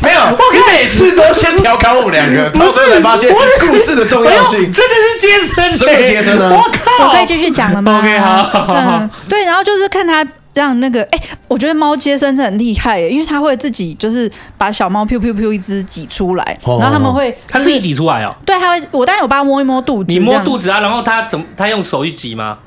[0.00, 0.38] 没有，我
[0.72, 4.72] 每次都先调侃我们两个，到最后才发现故事的重要性。
[4.72, 6.48] 真的是接生，真的接生呢！
[6.50, 9.06] 我靠，我可以继续讲了吗？OK，好，好，好，好。
[9.28, 10.26] 对，然后就是看他。
[10.54, 18.34] 让那个哎、欸，我觉得猫接生是很厉害耶，因为它会自己就是把小猫噗噗噗一只挤出来，然后他们会它自己挤出来哦。
[18.44, 20.12] 对，它会，我当然有帮它摸一摸肚子。
[20.12, 20.80] 你摸肚子啊？
[20.80, 21.44] 然后它怎么？
[21.56, 22.58] 它用手去挤吗？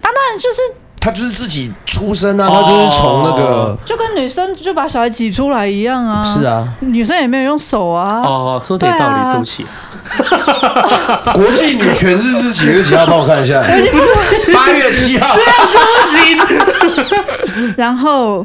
[0.00, 0.60] 它当然就是
[1.08, 6.22] 它就是自己出生啊，他就是从那个就跟女生就把小孩挤出来一样啊。
[6.22, 8.20] 是啊，女生也没有用手啊。
[8.20, 9.64] 哦，说的有道理，对不起。
[11.32, 13.06] 国际女权日是几月几号？
[13.06, 13.62] 帮我看一下。
[13.64, 15.26] 不是八月七号。
[15.34, 17.72] 这样就不行。
[17.78, 18.44] 然后，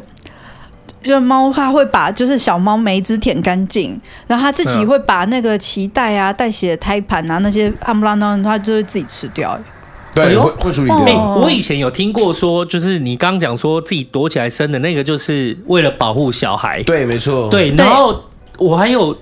[1.02, 9.58] 就猫它会把就是小猫每一只舔干净，然后它自己会把那个脐带啊、带血的胎盘啊那些阿布拉诺，它就会自己吃掉。
[10.14, 10.98] 对，会会处理掉。
[11.00, 16.82] 欸，我以前有听过说，就是你刚刚讲说自己躲起来生的那个，就是为了保护小孩。
[16.84, 17.48] 对，没错。
[17.48, 18.18] 对，然后
[18.58, 19.16] 我还有。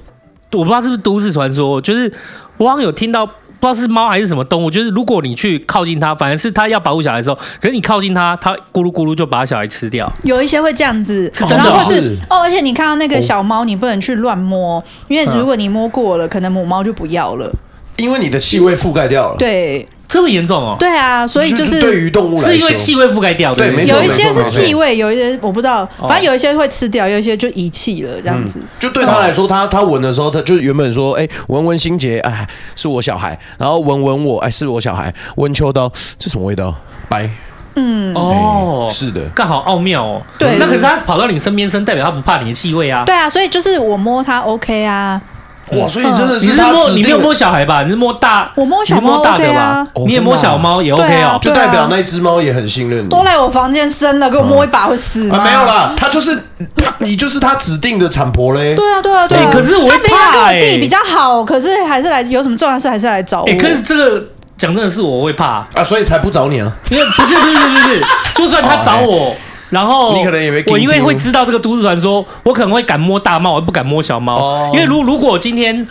[0.54, 2.12] 我不知道是不是都市传说，就是
[2.58, 10.12] 我好像有听到，不知道是猫还是什么动物，就是如果你去靠近它，反而是它要保护小孩的时候，可是你靠近它，它咕噜咕噜就把小孩吃掉。
[10.24, 17.50] 有一些会这样子，是真的哦，是哦，而且你看到那个小猫，你不能去乱摸，因为如果你摸过了，可能母猫就不要了，
[17.96, 19.36] 因为你的气味覆盖掉了。
[19.38, 19.88] 对。
[20.12, 20.76] 这么严重哦？
[20.78, 23.56] 对啊，所以就是对于动物来说，是因为气味覆盖掉的。
[23.56, 28.60] 对，没错，有一些是气味，有一些我不知道，反正有一些会吃掉，有一些就遗弃了这样子。
[28.78, 32.46] 就对他来说，他他闻的时候，他就原本说，哎，闻闻心杰，哎，
[32.76, 36.74] 是我小孩，然后闻闻我，哎，是我小孩，闻秋刀，这什么味道？
[37.08, 37.30] 白。
[37.74, 40.20] 嗯，哦，是的，刚好奥妙哦。
[40.38, 43.04] 对，那可是他跑到你身边身，代表他不怕你的气味啊。
[43.06, 45.18] 对啊，所以就是我摸他 OK 啊。
[45.80, 47.82] 哇，所以真的是，你是摸，你没有摸小孩吧？
[47.82, 49.86] 你是摸大，我摸小猫大的吧？
[50.06, 53.08] 你也摸小猫也 OK 哦，就代表那只猫也很信任你。
[53.08, 55.42] 都来我房间生了，给我摸一把会死吗？
[55.42, 56.36] 没有啦，他就是
[56.76, 58.74] 他，你就是他指定的产婆嘞。
[58.74, 59.50] 对啊，对啊，对啊。
[59.52, 63.46] 可是我会怕哎，地比较好，可是还是来有什么重要事还是来找我。
[63.58, 64.24] 可是这个
[64.56, 66.70] 讲真的是我会怕啊，所以才不找你啊。
[66.90, 68.04] 因为不是不是不是，
[68.34, 69.34] 就算他找我。
[69.72, 74.70] 然后你可能也没，我因为会知道这个都市传说，我可能会敢摸大猫，我不敢摸小猫。
[74.72, 75.88] 因为如如果今天。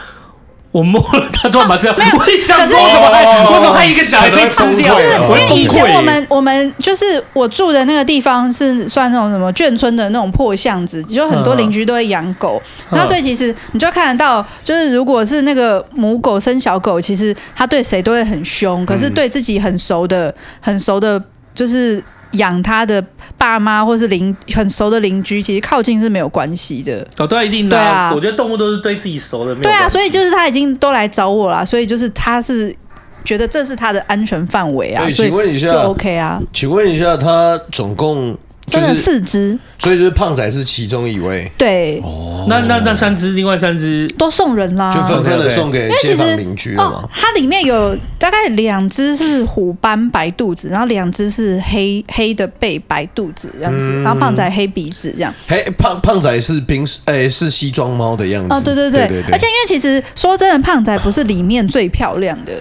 [0.72, 4.96] 我摸了他，突然把这样， 我也想说，我怎么还，我怎么还一个小孩被吃掉？
[4.96, 21.22] 就是因为以前我们我们就是我住的那个地方是算那种什么眷村的那种破巷子，就很多邻居都会养狗，然后所以其实你就看得到，就是如果是那个母狗生小狗，其实它对谁都会很凶，可是对自己很熟的、很熟的，
[21.54, 22.02] 就是。
[22.36, 23.04] 养它的
[23.42, 27.04] 爸妈或是邻很熟的邻居，其实靠近是没有关系的。
[27.18, 27.76] 哦，对，一定的。
[27.76, 29.56] 对啊，我觉得动物都是对自己熟的。
[29.56, 32.72] 对啊，所以就是他已经都来找我了，所以就是他是
[33.26, 35.04] 觉得这是他的安全范围啊。
[35.12, 36.40] 请问一下，就 OK 啊？
[36.54, 38.38] 请问一下，他总共？
[38.72, 41.52] 真的四只，所以就是胖仔是其中一位。
[41.58, 47.10] 对，哦，那那那三只，另外三只都送人啦，就分开的送给街坊邻居了嘛。
[47.14, 55.34] 它里面有大概两只是虎斑白肚子，然后两只是黑黑的背白肚子这样子，然后胖仔黑鼻子这样。
[55.48, 58.54] 黑胖胖仔是冰诶是西装猫的样子。
[58.54, 62.54] 哦，对对对对，而且因为其实说真的，胖仔不是里面最漂亮的，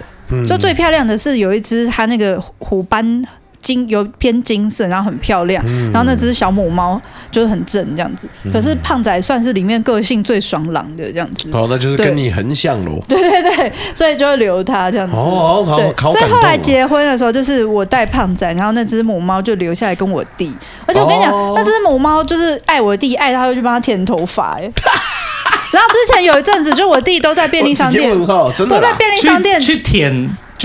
[0.45, 3.23] 就最漂亮的是有一只它那个虎斑。
[3.61, 8.27] 金有偏金色，然后很漂亮，嗯、然后那只小母猫就是很正这样子。
[8.43, 11.49] 嗯、可是胖仔算是里面个性最爽朗的这样子。
[11.53, 13.01] 哦，那就是跟你很像喽。
[13.07, 15.13] 对对对，所以就会留它这样子。
[15.15, 16.11] 哦，好，好，好。
[16.11, 20.51] 所以后来结婚的时候，就是我带胖仔，然后那只母猫就留下来跟我弟。
[20.85, 24.57] 而且我跟你讲，哦、那只母猫就是爱我弟，爱他就去帮他舔头发。
[24.57, 24.61] 哎，
[25.71, 29.81] 然后之前有一阵子，就我弟都在便利商店，都在便利商店去，去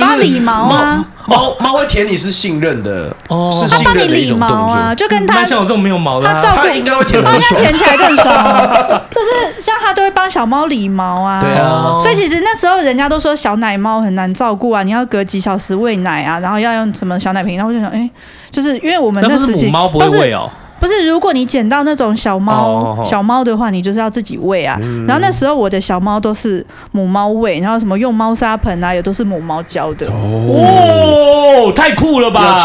[0.05, 0.09] 舔。
[0.09, 1.05] 帮理毛啊！
[1.29, 8.27] 猫猫会舔你是信任的哦，是信任的一种动作啊，就跟他像我这种没有毛的，他照顾应该会舔，帮他舔起来更爽。
[9.11, 11.99] 就是像他都会帮小猫理毛啊，对啊。
[12.01, 18.09] 所以其实那时候人家都说小奶猫很难照顾啊，你要隔几小时喂奶啊，然后要用什么小奶瓶，然后我就想，哎，
[18.53, 20.39] 就是因为我们那时期都是。
[20.79, 24.79] 不是，如果你捡到那种小猫小猫的话，你就是要自己喂啊。
[25.07, 30.07] 然后那时候我的小猫都是母猫喂，然后什么用猫砂盆啊，也都是母猫教的。
[30.09, 32.59] 哦，太酷了吧！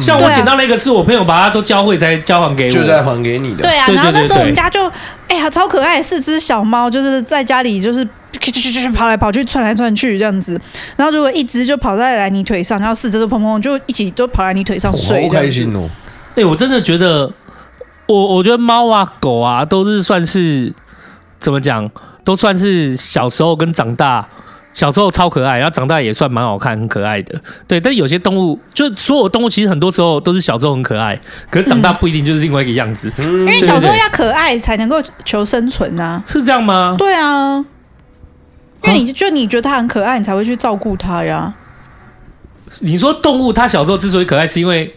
[0.00, 3.62] 像我捡到那个是我朋友把它都教会才交还给我，就在还给你的。
[3.62, 4.90] 对啊，然后那时候我们家就
[5.28, 8.04] 哎呀超可爱，四只小猫就是在家里就是
[8.94, 10.60] 跑来跑去窜来窜去这样子。
[10.96, 15.88] 然后如果一只就跑在来你腿上，然后四只都砰砰就一起都跑来你腿上睡，好开心哦！
[16.34, 17.32] 哎，我真的觉得。
[18.06, 20.72] 我我觉得猫啊狗啊都是算是
[21.38, 21.90] 怎么讲，
[22.24, 24.28] 都算是小时候跟长大。
[24.74, 27.38] 小时候超可爱，然后长大也算蛮好看、很可爱的。
[27.68, 31.14] 对，但有些动物，就所有动物，其实很多时候都是小时候很可爱，
[31.50, 33.12] 可是长大不一定就是另外一个样子。
[33.18, 36.96] 嗯、因为小时候要可爱才能够求生存啊，是这样吗？
[36.98, 37.62] 对啊，
[38.84, 41.52] 因为你就你觉得它很可爱，你才会去照顾它呀。
[42.80, 44.96] 你说动物它小时候之所以可爱，是因为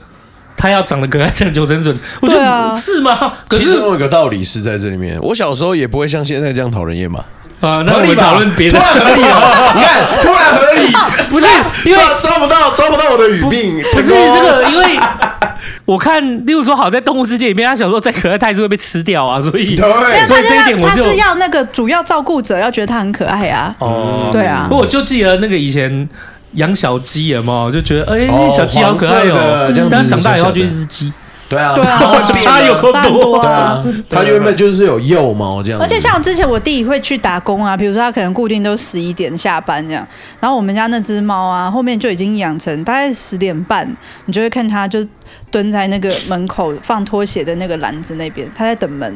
[0.58, 3.34] 它要长得可爱才能求生存，我觉得、啊、是吗？
[3.48, 7.20] 可是其实有一个道理是在这里面，我小时候也不会像现在这样讨人厌嘛。
[7.62, 9.74] 啊，那我们讨论别的，突然合理哦！
[9.76, 10.92] 你看，突然合理，
[11.30, 11.46] 不是
[11.86, 13.82] 因为抓抓不到，抓不到我的语病。
[13.82, 15.00] 不是这个，因为
[15.86, 23.74] 我看，例如说，好在动物世界里面，他小时候再可爱，他还是会被吃掉啊，所以，对，所以这一点我就他是要那个主要照顾者要觉得他很可爱啊。
[23.80, 24.66] 哦，对啊。
[24.70, 26.08] 不过我就记得那个以前
[26.56, 31.12] 养小鸡了嘛，就觉得哎，小鸡好可爱哦，但长大以后就一只鸡。
[31.48, 32.00] 对啊，对啊，
[32.44, 33.84] 它有多多啊！
[34.10, 35.80] 它原本就是有幼猫这样。
[35.80, 40.06] 而且像我之前我弟会去打工啊，比如说他可能固定都十一点下班这样，
[40.40, 43.88] 然后我们家那只猫啊，后面就已经养成大概十点半，
[44.26, 45.06] 你就会看它就
[45.52, 49.16] 蹲在那个门口放拖鞋的那个篮子那边，它在等门。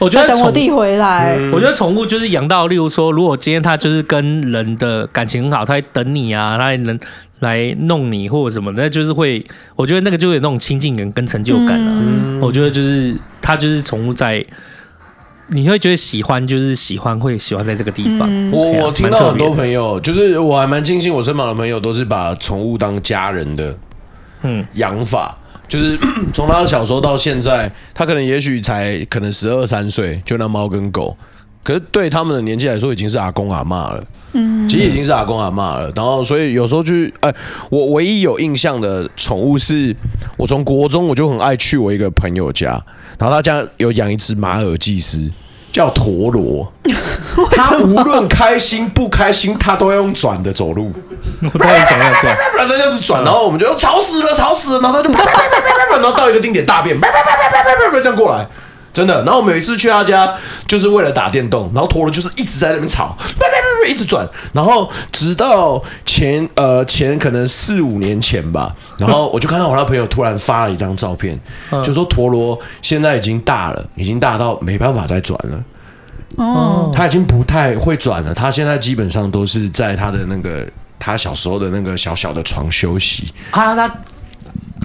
[0.00, 1.38] 我觉得等我弟回来。
[1.52, 6.98] 我觉得宠物就是养到，例如说，如果今天它就是跟人的感情很好，它会等你啊，它还能。
[7.40, 9.42] 来弄你或者什么，那就是会，
[9.74, 11.98] 我觉得那个就有那种亲近感跟成就感啊。
[11.98, 14.44] 嗯、我觉得就是它就是宠物在，
[15.46, 18.28] 你会觉得喜欢，就是喜欢会喜欢在这个地方。
[18.30, 23.74] 嗯、我我听到很多朋友，就是我还蛮庆幸，我身旁的朋友都是把宠物当家人的，
[24.42, 25.34] 嗯，养法，
[25.70, 25.96] 就是
[26.34, 31.16] 从他小时候到现在，他可能也许才可能十二三岁，就那猫跟狗。
[31.62, 34.02] 可是对他们的年纪来说，已经是阿公阿嬷了。
[34.32, 35.92] 嗯，其实已经是阿公阿嬷了。
[35.94, 37.32] 然后，所以有时候去，哎，
[37.70, 39.94] 我唯一有印象的宠物是，
[40.36, 42.70] 我从国中我就很爱去我一个朋友家，
[43.18, 45.30] 然后他家有养一只马尔济斯，
[45.70, 46.72] 叫陀螺。
[47.52, 50.90] 他无论开心不开心，他都要用转的走路。
[51.52, 58.46] 我当然想要转，然后这样子转，然后我们就吵死了，吵死了，然后他就，然后到一个定点大便，这样过来。
[58.92, 60.34] 真的，然后每次去他家
[60.66, 63.16] 就是为了打电动，然后陀螺就是一直在那边吵，
[63.86, 71.38] 一直转，然后直到前呃前可能四五年前吧，然后我就看到我那朋友突然发了一张照片，
[71.84, 75.64] 就说陀螺现在已经大了，已经大到没办法再转了，
[76.36, 80.66] 哦，他已经不太会转了，他现在基本上都是在他的那个
[81.00, 83.92] 他小时候的那个小小的床休息，他他。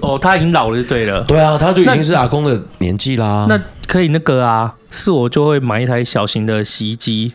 [0.02, 1.24] 哦，他已经老了，就对了。
[1.24, 3.46] 对啊，他就已经是阿公的年纪啦。
[3.48, 7.32] 那可以那个啊，是我就会买一台小型的洗衣机。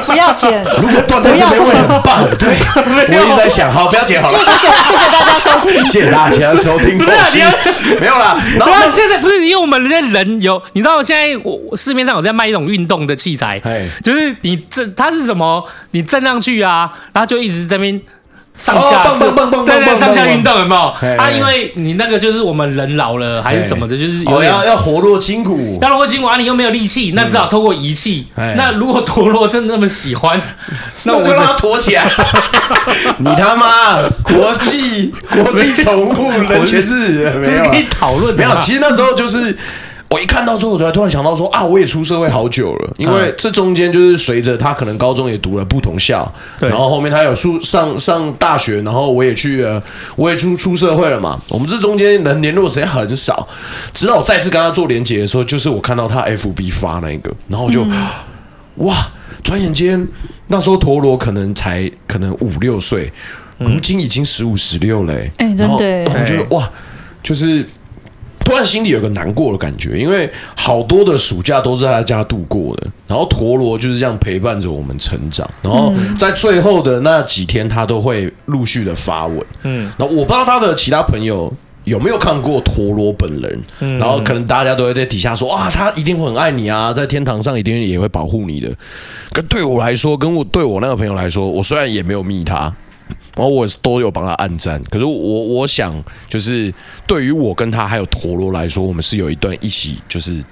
[0.06, 2.24] 不要剪，如果断在这边会很棒。
[2.38, 4.38] 对， 我一直在想，好，不要剪好了。
[4.38, 6.96] 谢谢谢谢大家收听，谢谢大家收听。
[6.98, 8.36] 不是，没有啦。
[8.58, 13.60] 然后现在不是因为我们在人有，你知道现在我市面上有在卖一种运动的器材，
[14.02, 15.66] 就是你这它是什么？
[15.92, 18.00] 你站上去啊，然后就一直在这边。
[18.56, 20.80] 上下，对对，上下运动有没有？
[21.16, 28.26] 啊，因为你那个就是我们人老了还是什么的，就是有要要活络筋骨，要活络筋骨啊，你又没有力气，那只好透过仪器。
[28.56, 30.40] 那如果陀螺真的那么喜欢，
[31.04, 32.04] 那我就让它驮起来。
[33.18, 37.70] 你他妈国际国际宠物人权日 没有？
[37.70, 38.50] 可以讨论没有？
[38.60, 39.56] 其实那时候就是。
[40.10, 49.80] 我一看到之后，我就突然想到说啊，我也出社会好久了，因为这中间就是随着他可能高中也读了不同校，然后后面他有出上上大学，然后我也去了，
[50.16, 51.40] 我也出出社会了嘛。
[51.48, 53.46] 我们这中间能联络的时间很少，
[53.94, 57.86] 直到我再次跟他做连接的时候，就是我看到他 FB 发那个，然后我就
[58.84, 59.08] 哇，
[59.44, 60.04] 转眼间
[60.48, 63.12] 那时候陀螺可能才可能五六岁，
[63.58, 66.68] 如今已经十五十六了，哎，真的，我觉得哇，
[67.22, 67.64] 就是。
[68.50, 79.38] 突然心里有个难过的感觉，因为好多的暑假都是在他家度过的，然后陀螺就是这样陪伴着我们成长，然后在最后的那几天，他都会陆续的发文。
[79.62, 81.52] 嗯，那我不知道他的其他朋友
[81.84, 88.68] 有没有看过陀螺本人，嗯，然后可能大家都会在底下说啊，他一定会很爱你啊，在天堂上一定也会保护你的。
[89.32, 92.74] 可对我来说，跟我对我那个朋友来说，我虽然也没有密他。
[93.36, 95.94] 然后我都有帮他按赞，可是我我想，
[96.28, 96.72] 就是
[97.06, 100.42] 对于我跟他还有陀螺来说，我们是有一段一起就是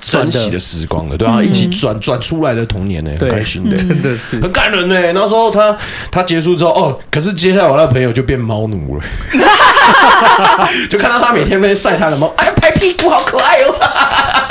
[0.00, 5.12] 珍惜的时光的，对啊，一起转转出来的童年呢，很开心的， 真的是很感人呢。
[5.12, 5.76] 那时候他
[6.10, 9.04] 他结束之后，哦，可是接下来我那个朋友就变猫奴了，
[10.90, 13.74] 就看到他每天在晒他的猫，哎呀，拍屁股好可爱哦。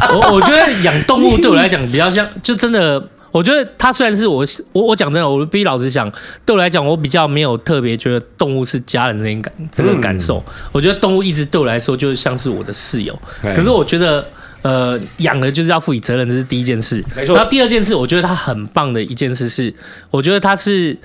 [0.07, 3.09] 我我觉得养动物对我来讲比较像，就真的。
[3.35, 6.09] 我觉得它虽然是我我我讲真的，我必须老实讲，
[6.45, 10.37] 对我来讲，我比较没有特别觉得动物是家人的那种感这个感受。
[10.47, 13.13] 嗯、我觉得动物一直对我来说就像是我的室友。
[13.41, 14.25] 可是我觉得，
[14.61, 17.03] 呃，养了就是要负起责任，这是第一件事。
[17.13, 17.35] 没错。
[17.35, 19.73] 然后第二件事，我觉得它很棒的一件事是，
[20.11, 20.97] 我觉得它是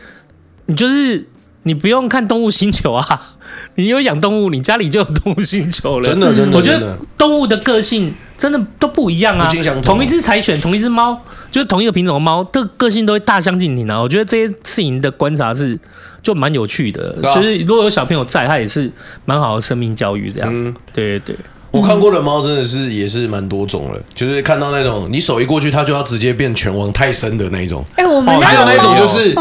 [0.66, 1.26] 你就是
[1.64, 3.35] 你不用看动物星球啊。
[3.74, 6.09] 你有养动物，你家里就有动物星球了。
[6.09, 9.47] 真的，真的，我觉得动物的个性真的都不一样啊。
[9.84, 11.14] 同一只柴犬，同一只猫，
[11.51, 14.01] 就是同一个品种的猫，的个性都会大相径庭啊。
[14.01, 15.78] 我觉得这些事情的观察是
[16.22, 17.14] 就蛮有趣的。
[17.34, 18.91] 就是如果有小朋友在，他也是
[19.26, 20.49] 蛮好的生命教育这样。
[20.51, 21.36] 嗯，对对对。
[21.71, 27.85] 我看过的猫真的是也是蛮多种了，就是看到那种你手一过去，它就要直接变拳王泰森的那一种。
[27.95, 29.35] 哎，我们还有那种就是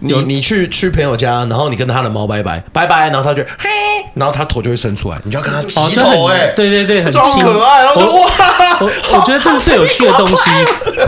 [0.00, 3.68] 你你去去朋友家，然后你跟他的猫拜拜拜拜，然后它就嘿，
[4.14, 7.20] 然后它头就会伸出来，你就要跟它击头哎，对对对，很可
[7.64, 7.84] 爱。
[7.84, 8.26] 然后就哇，
[8.80, 10.42] 我 我觉得这是最有趣的东西，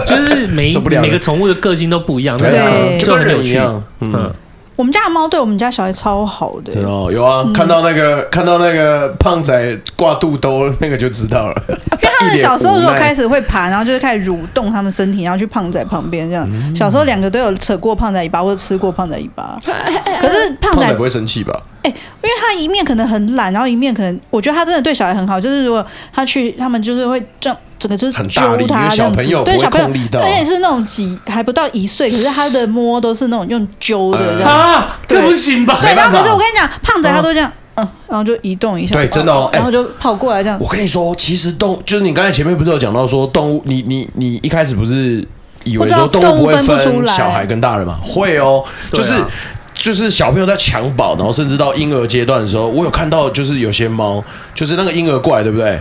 [0.07, 4.33] 就是每每个宠物的个性都不一样，对，就跟人一样，嗯。
[4.79, 6.73] 我们家的猫对我们家小孩超好的。
[6.73, 11.63] 对哦，有啊，看到那个看到那个胖仔挂肚兜，那个就知道了。
[12.01, 16.49] 因为他们小时候就开始会爬，然后就是开始蠕动他们身体，然后去胖仔旁边这样。
[16.77, 19.59] 小时候两个都有扯过胖仔尾巴或者吃过胖仔尾巴。
[19.67, 21.61] 可是胖仔不会生气吧？
[21.89, 25.41] 哎，因为他一面可能很懒，然后一面可能我觉得他真的对小孩很好。
[25.41, 27.59] 就是如果他去，他们就是会这样。
[27.79, 35.79] 整个就是揪他这样子，对小朋友，而且是那种几还不到一岁，可是他的摸都是那种用揪的这样啊，这不行吧？
[35.81, 40.59] 对，然后可是我跟你讲，胖仔他都这样，嗯，然后就移动一下，对，真的哦，然后就跑过来这样。
[40.61, 45.25] 我跟你说，其实动就是你刚才前面不是有讲到说动物，你你你一开始不是
[45.63, 47.97] 以为说动物不会分小孩跟大人吗？
[48.03, 49.13] 会哦，就是
[49.79, 54.23] 就是小朋友在襁褓，然后甚至到婴儿阶段的时候，我有看到就是有些猫，
[54.53, 55.81] 就是那个婴儿过来，对不对？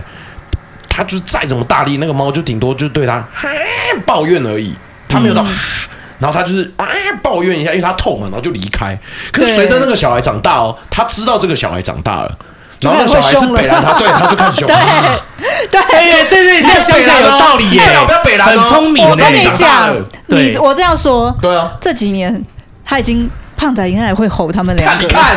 [0.88, 3.26] 它就是再怎么大力，那个猫就顶多就对它
[4.06, 4.72] 抱怨而已，
[5.08, 5.48] 它没有到，嗯、
[6.20, 6.86] 然后它就是啊
[7.22, 8.98] 抱怨一下，因为它痛嘛，然后就离开。
[9.32, 12.38] 可是随着那个小孩长大哦，他知道这个小孩长大了，
[12.80, 14.68] 然后那个小孩是北兰，他对他就开始凶。
[15.70, 19.08] 对对对对，这样想想有道理耶，不要北兰，很聪明。
[19.08, 19.94] 我跟你讲，
[20.28, 22.44] 你我这样说，对啊，这几年
[22.84, 23.28] 他已经
[23.58, 25.06] 胖仔应该也会吼他们两个。
[25.06, 25.36] 你看。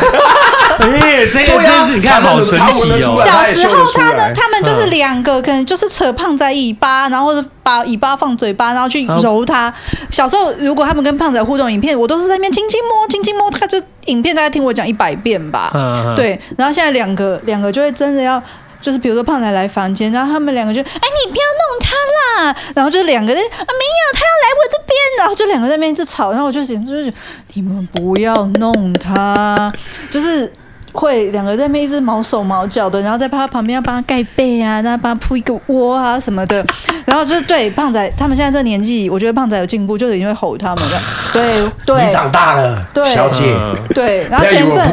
[0.80, 3.22] 哎，这个真是你看好神奇哦！
[3.22, 9.72] 小时候他的他们就是两个，可能就是扯胖仔尾巴，然后或者把尾巴放嘴巴，然后去揉它。
[10.10, 15.70] 小时候如果他们跟胖仔互动影片，我都是在那边轻轻摸，轻轻摸，他就影片大概听我讲一百遍吧。
[16.16, 18.42] 对，然后现在两个两个就会真的要。
[18.82, 21.94] 就是比如说胖仔来房间，然后他们两个就哎，你不要弄他
[22.42, 24.81] 啦，然后就两个人啊，没有，他要来我这边，
[25.22, 27.12] 然后就两个在那边一直吵，然后我就想就是
[27.54, 29.72] 你们不要弄他，
[30.10, 30.52] 就是。
[30.92, 36.64] 会两个在那边一直毛手毛脚的，然后在他旁边要帮他盖被啊，然后帮他铺一个窝啊什么的，
[37.06, 40.98] 然后就是对胖仔他们现在这年纪，我觉得胖仔有进步，就因为吼他们的，
[41.32, 43.12] 对对，你长大了，对。
[43.12, 43.54] 小姐，
[43.94, 44.92] 对，然后前一阵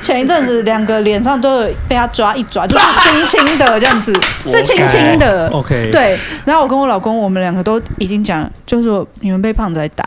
[0.00, 2.84] 前一阵子两个脸上都有被他抓一抓，就是
[3.26, 4.12] 轻轻的这样子，
[4.46, 10.04] 是轻轻的，OK，对，然后我跟我老公，我们两个都已经讲，就是说你们被胖仔打。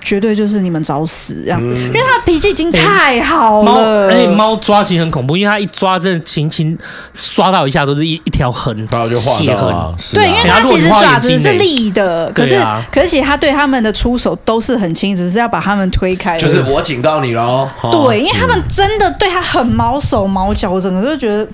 [0.00, 4.06] 绝对就是你们找死这样，嗯、因为他脾气已经太好了。
[4.06, 6.76] 而且猫抓其实很恐怖，因为它一抓，真的轻轻
[7.14, 8.74] 刷到一下都是一一条痕，
[9.14, 9.68] 血痕。
[9.68, 16.38] 啊、对，因为它其实爪子是利的，可是、啊、可是其实它对他们的出手都是很轻，只是要把他们推开。
[16.38, 17.68] 就是我警告你喽。
[17.92, 21.46] 对，因为他们真的对他很毛手毛脚，我整个就觉得。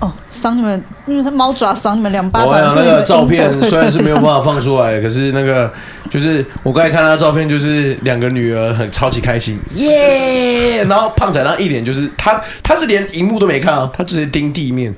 [0.00, 2.48] 哦，赏你们，因为它猫爪赏你们两巴掌。
[2.48, 5.72] 我想那个照片虽然是没有办法放出来，可是那个
[6.10, 10.88] 就是我刚才看他照片，就是两个女儿很超级开心， 耶、yeah!！
[10.88, 14.94] 然后胖仔那一脸就是他，他是连荧幕都没看啊，他直接盯地面。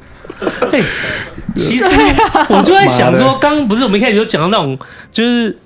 [0.71, 0.83] 嘿，
[1.57, 1.89] 其实
[2.49, 4.79] 我就在想说，刚刚不是我们一开始就讲到那种
[5.11, 5.57] 就是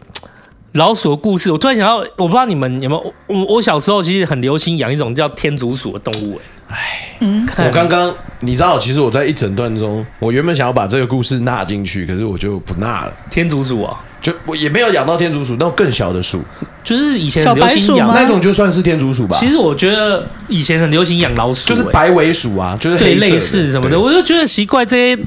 [0.72, 6.51] 老鼠的故事，我突然想到，我不知道你们有没有，我我小时候其实很流行养一种叫天竺鼠的动物，哎，
[7.20, 13.12] 嗯，我刚刚你知道，其实我在一整段中，我原本想要把这个故事纳进去，可是我就不纳了。
[13.30, 16.42] 天竺鼠啊，就我也没有养到天竺鼠，那种更小的鼠，
[16.82, 19.36] 就是以前很流行养那种，就算是天竺鼠吧。
[19.38, 24.84] 其实我觉得以前很流行养老鼠，就是白尾鼠啊，就是对类似什么的，我就觉得奇怪。
[24.84, 25.22] 这些，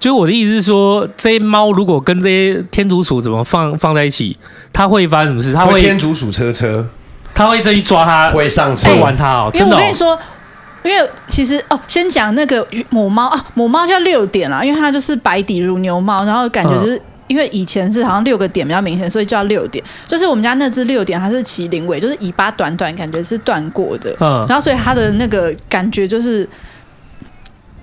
[0.00, 4.36] 就我的意思是说，这些猫如果跟这些天竺鼠怎么放放在一起，
[4.72, 5.52] 它会发生什么事？
[5.52, 6.88] 它会天竺鼠车车，
[7.32, 9.50] 它会再去抓它，会上车，会玩它哦。
[9.54, 10.18] 真的，我跟你说。
[10.84, 19.82] 因为其实哦，先讲那个母猫啊，母猫叫六点啦，因为它就是白底如牛猫，然后感觉就是、嗯、因为以前是好像六个点比较明显，所以叫六点。
[20.06, 24.14] 就是我们家那只六点，它是麒麟尾，就是尾巴短短，感觉是断过的。
[24.20, 26.48] 嗯，然后所以它的那个感觉就是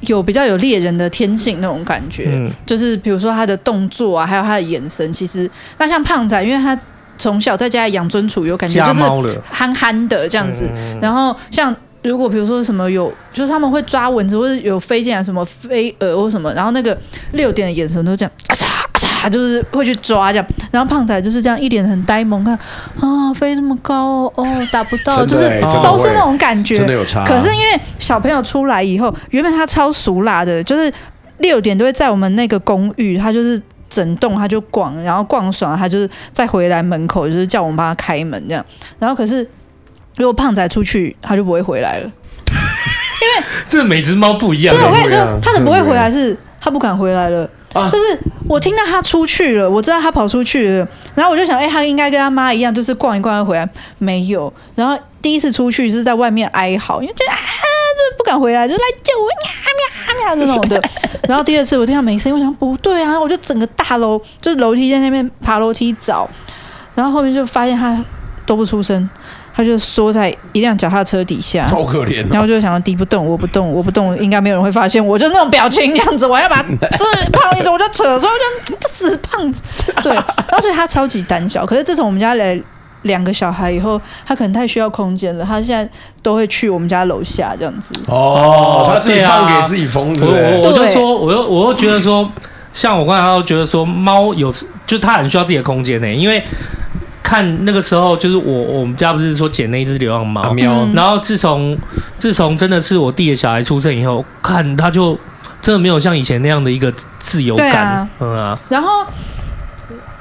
[0.02, 6.78] 有比较有猎人的天性那种感觉，嗯、就是比如说它的动作啊，还有它的眼神，其实那像胖仔，因为它
[7.18, 10.66] 从小在家里养尊处优，感觉就是憨憨的这样子。
[11.02, 16.98] 然后像如果比如说什么有，就是他们会抓蚊子，或者有飞进来什么飞蛾或什么，然后那个
[17.34, 20.48] 六点的眼神都这样，啊嚓啊嚓，就是会去抓这样。
[20.72, 22.58] 然后胖仔就是这样一脸很呆萌，看
[23.00, 25.50] 啊飞这么高哦，打不到，就是
[25.84, 26.78] 都是那种感觉。
[26.78, 27.26] 真的有差。
[27.26, 30.92] 可是因为小朋友出来以后，原本他超熟辣的，就是
[31.40, 33.62] 六点都会在我们那个公寓，他就是。
[33.90, 38.64] 整栋他就逛，然后逛爽，他就是再回来门口，就是叫我们帮他开门这样。
[39.00, 39.44] 然后可是
[40.20, 44.76] 如果胖仔出去，他就不会回来了，因 为这每只猫不一样。
[44.76, 47.50] 真的，我跟你说，他的不会回来是，他不敢回来了。
[47.72, 54.52] 就是我听到他出去了，我知道他跑出去了，然后我就想，哎，他应该跟他妈一样，就是逛一逛回来，没有。
[54.76, 59.30] 然后第一次出去是在外面哀嚎，因为就啊，就是不敢回来，就来救我，
[60.18, 60.82] 喵喵喵这种的。
[61.30, 66.30] 然后第二次我听到没声音，我想不对啊，我就整个大楼就是楼梯在那边爬楼梯找，
[66.96, 68.04] 然后后面就发现他
[68.46, 69.08] 都不出声。
[69.54, 72.28] 他就缩在一辆脚踏车底下，好可怜、哦。
[72.32, 76.26] 然后就想要敌不动，我不动，我不动，应该没有人会发现我，就那种表情这样子。
[76.26, 76.78] 我要把对
[77.32, 79.62] 胖一子，我就扯出来，我就这死胖子。
[80.02, 81.66] 对，然后所以他超级胆小。
[81.66, 82.58] 可是自从我们家来
[83.02, 85.90] 两个小孩以后，他可能太需要空间了，他现在
[86.22, 87.94] 都会去我们家楼下这样子。
[88.08, 90.24] 哦，他自己放给自己疯子。
[90.24, 92.32] 我我就说，我又我又觉得说，
[92.72, 94.50] 像我刚才都觉得说，猫有
[94.86, 96.42] 就是他很需要自己的空间呢，因为。
[97.30, 100.52] 看那个时候，就是我我们家不是说捡那一只流浪猫，
[100.96, 101.78] 然后自从
[102.18, 105.16] 自从真的是我弟的小孩出生以后，看他就
[105.62, 108.60] 真的没有像以前那样的一个自由感，啊嗯啊。
[108.68, 109.06] 然后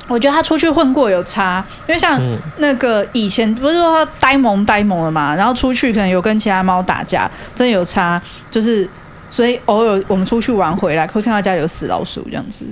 [0.06, 2.20] 我觉得他出去混过有差，因为像
[2.59, 8.20] 那个以前不是说他呆萌呆萌的嘛，然后出去可能有跟其他猫打架，真的有差。
[8.50, 8.86] 就是
[9.30, 12.66] 所以偶尔我们出去玩回来，会看到家里有死老鼠这样子，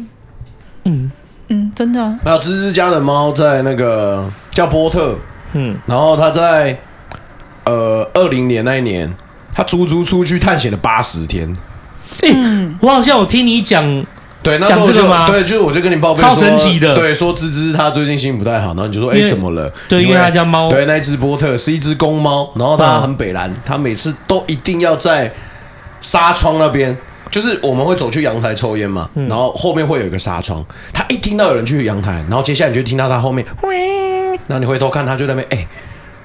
[0.85, 1.11] 嗯。
[1.49, 2.19] 嗯，真的。
[2.25, 5.15] 还有芝芝家的猫在那个叫波特，
[5.53, 6.77] 嗯，然后他在
[7.65, 9.13] 呃二零年那一年，
[9.55, 11.55] 他足足出去探险了八十天。
[12.23, 13.85] 嗯，我好像有听你讲，
[14.43, 19.71] 对，那时候就对，就是我就跟你报备说，超神奇的，对，说芝芝他最近心情不太好，然后你就说，哎，怎么了？
[19.89, 25.33] 对，因为他家猫，对，那只波特是一只公猫，然后它很北蓝，它每次都一定要在
[26.01, 26.97] 纱窗那边。
[27.37, 33.45] 就是我们会走去阳台抽烟嘛，然后后面会有一个纱窗，他一听到有人去阳台，然后接下来你就听到他后面，
[34.47, 35.69] 然后你回头看，他就在那边，哎，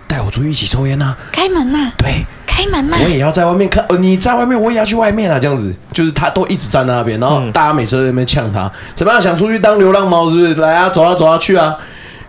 [0.08, 10.56] 带我出去一起抽烟呐，开门呐，对，开门嘛，我也要在外面看，呃，你在外面，我也要去外面啊，这样子，就是他都一直站在那边，然后大家每次都在那边呛他，怎么样，想出去当流浪猫是不是？
[10.56, 11.78] 来啊，走啊，走啊，去啊，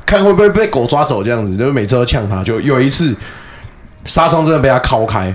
[0.04, 3.14] 看会不会被狗抓走这样子，就是每次都呛他，就有一次
[4.06, 5.32] 纱窗真的被他敲开，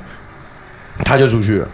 [1.06, 1.68] 他就出去了。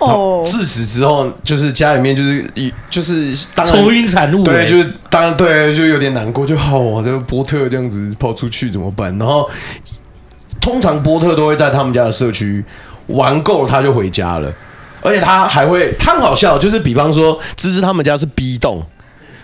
[0.00, 9.16] 哦，自此之后，就是家里面就是一就是当然愁云惨雾，对，就是当然对，就有点难过，就好啊，这个波特这样子跑出去怎么办？
[9.18, 9.48] 然后
[10.60, 12.64] 通常波特都会在他们家的社区
[13.06, 14.52] 玩够了，他就回家了，
[15.02, 18.84] 而且他还会，他很好笑，就是比方说芝芝他们家是 B 栋。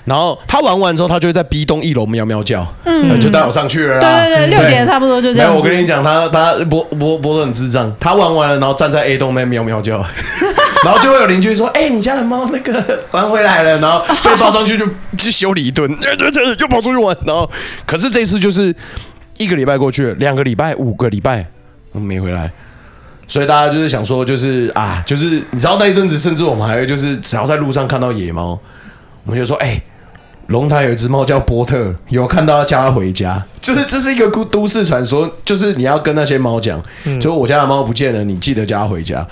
[0.07, 3.99] 然后他玩完之后，他就会在 B 栋一楼喵喵叫，嗯，就带我上去了。
[3.99, 5.53] 对对对，六点差不多就这样。
[5.53, 9.99] 我跟你讲，他他波波波都很智障，他玩完了，然后站在 A 栋那喵喵叫，
[10.85, 14.87] 然后就会有邻居说：“哎，你家的猫那个玩回来了。”然后被抱上去就
[15.19, 15.91] 去修理一顿，
[16.61, 17.17] 又跑出去玩。
[17.27, 17.51] 然后，
[17.85, 18.73] 可是这次就是
[19.39, 21.45] 一个礼拜过去了，两个礼拜，五个礼拜
[21.91, 22.49] 没回来，
[23.27, 28.57] 所以大家就是想说，就是啊，就是你知道那一阵子，甚至我们还会就是只要在路上看到野猫，
[29.25, 29.83] 我们就说：“哎。”
[30.49, 39.27] 龙潭有一只猫叫波特，有看到要叫它回家，就是这是一个都都市传说，就是你要跟那些猫讲，嗯、就我家的猫不见了，你记得叫它回家。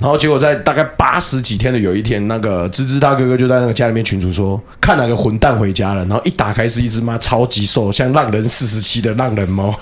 [0.00, 6.04] 然后结果在大概八十几天的有一天，那个芝芝大哥哥就在那个家里面群主说，看哪个混蛋回家了。
[6.06, 9.72] 然后一打开是一只妈超级瘦，像浪人四十七的浪人猫，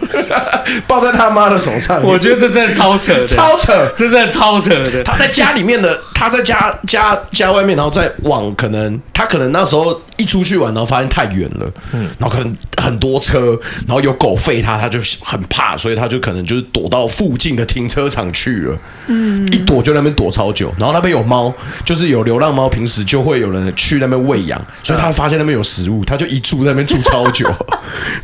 [0.86, 2.02] 抱在他妈的手上。
[2.02, 5.02] 我觉得这真的超扯的，超扯，这真的超扯的。
[5.02, 20.11] 他在家里面的，他在家家家外面，然后再往可能他可能那时候一出去玩，然后发现太远了，嗯，然后可能很多车，然后有狗吠他，他就很怕，所以他就可能就是躲到附近的停车场去了，嗯，一躲就那边。
[20.21, 21.55] 躲超久，然后那边有猫，
[21.85, 27.47] 就是有流浪猫，平时就会有人去那边喂养，所以他发现那边有食物，他就一住在那边住超久。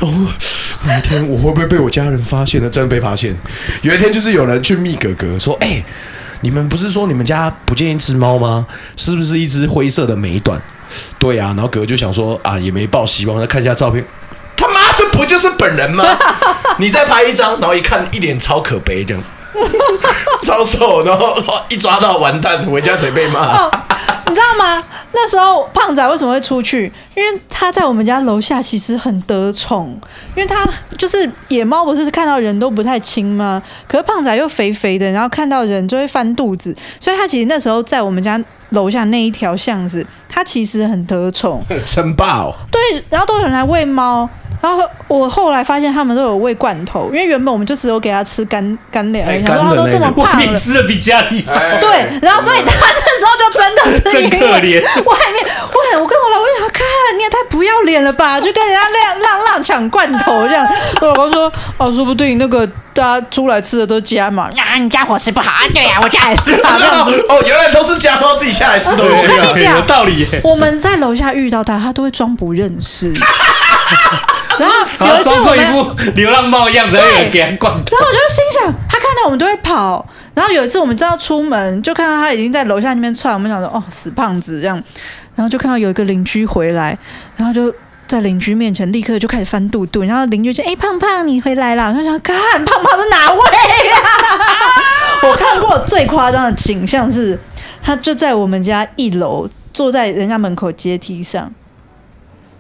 [0.01, 2.69] 然后有一天，我会不会被我家人发现呢？
[2.69, 3.35] 真的被发现。
[3.83, 5.83] 有一天，就是有人去密哥哥说：“哎、
[6.41, 8.67] 你们不是说你们家不建议吃猫吗？
[8.97, 10.61] 是不是一只灰色的美短？”
[11.19, 14.05] 对啊，然后哥哥就想说：“啊，也没抱希望，再看一下照片。
[14.57, 16.05] 他妈，这不就是本人吗？
[16.79, 19.23] 你再拍一张，然后一看，一脸超可悲这样。”
[20.45, 21.37] 超瘦，然后
[21.71, 23.71] 一抓到完蛋，回家才被骂。
[24.29, 24.83] 你知道吗？
[25.13, 26.93] 那时候胖仔为什么会出去？
[27.15, 29.99] 因为他在我们家楼下其实很得宠，
[30.35, 33.63] 因为他就是野猫，不是看到人都不太亲吗？
[33.89, 38.39] 可是胖仔又肥肥的，然后看到人就会翻肚子，所以他其实那时候在我们家
[38.71, 42.53] 楼下那一条巷子，他其实很得宠， 称霸。
[42.71, 44.29] 对，然后都有人来喂猫。
[44.63, 51.43] 然后我后来发现他们都有喂罐头，因为原本我们就只有给他吃干干粮，然后他都这么胖了，你吃的比家里
[51.81, 54.83] 对，然后所以他那时候就真的是真可怜。
[55.05, 56.83] 外面，喂，我跟我老公讲，看
[57.17, 60.67] 你也太不要脸了吧， 就跟人家那样浪浪抢罐头这样。
[61.01, 65.61] 我老公说，哦，说不定那个大家出来吃的都是家嘛， 啊，你家伙食不好啊？
[65.73, 67.25] 对呀， 我家也是啊，这样子。
[67.29, 69.27] 哦，原来都是家猫自己下来吃东西。
[69.27, 70.27] 我跟你讲，有道理。
[70.43, 73.13] 我们在楼下遇到他，他都会装不认识。
[74.61, 77.73] 然后有一次我们流浪猫的样子，有人给他灌。
[77.73, 80.07] 然后我就心想，他看到我们都会跑。
[80.35, 83.33] 然后有一次我们正要出门，就看到他已经在楼下那边窜。
[83.33, 84.83] 我们想说，哦，死胖子这样。
[85.35, 86.97] 然后就看到有一个邻居回来，
[87.37, 87.75] 然后就
[88.07, 90.03] 在邻居面前立刻就开始翻肚肚。
[90.05, 91.89] 然后邻居就，哎，胖胖你回来了。
[91.89, 93.39] 我就想，看胖胖是哪位
[93.91, 93.97] 呀？
[95.29, 97.39] 我看过最夸张的景象是，
[97.83, 101.53] 他就在我们家一楼，坐在人家门口阶梯上，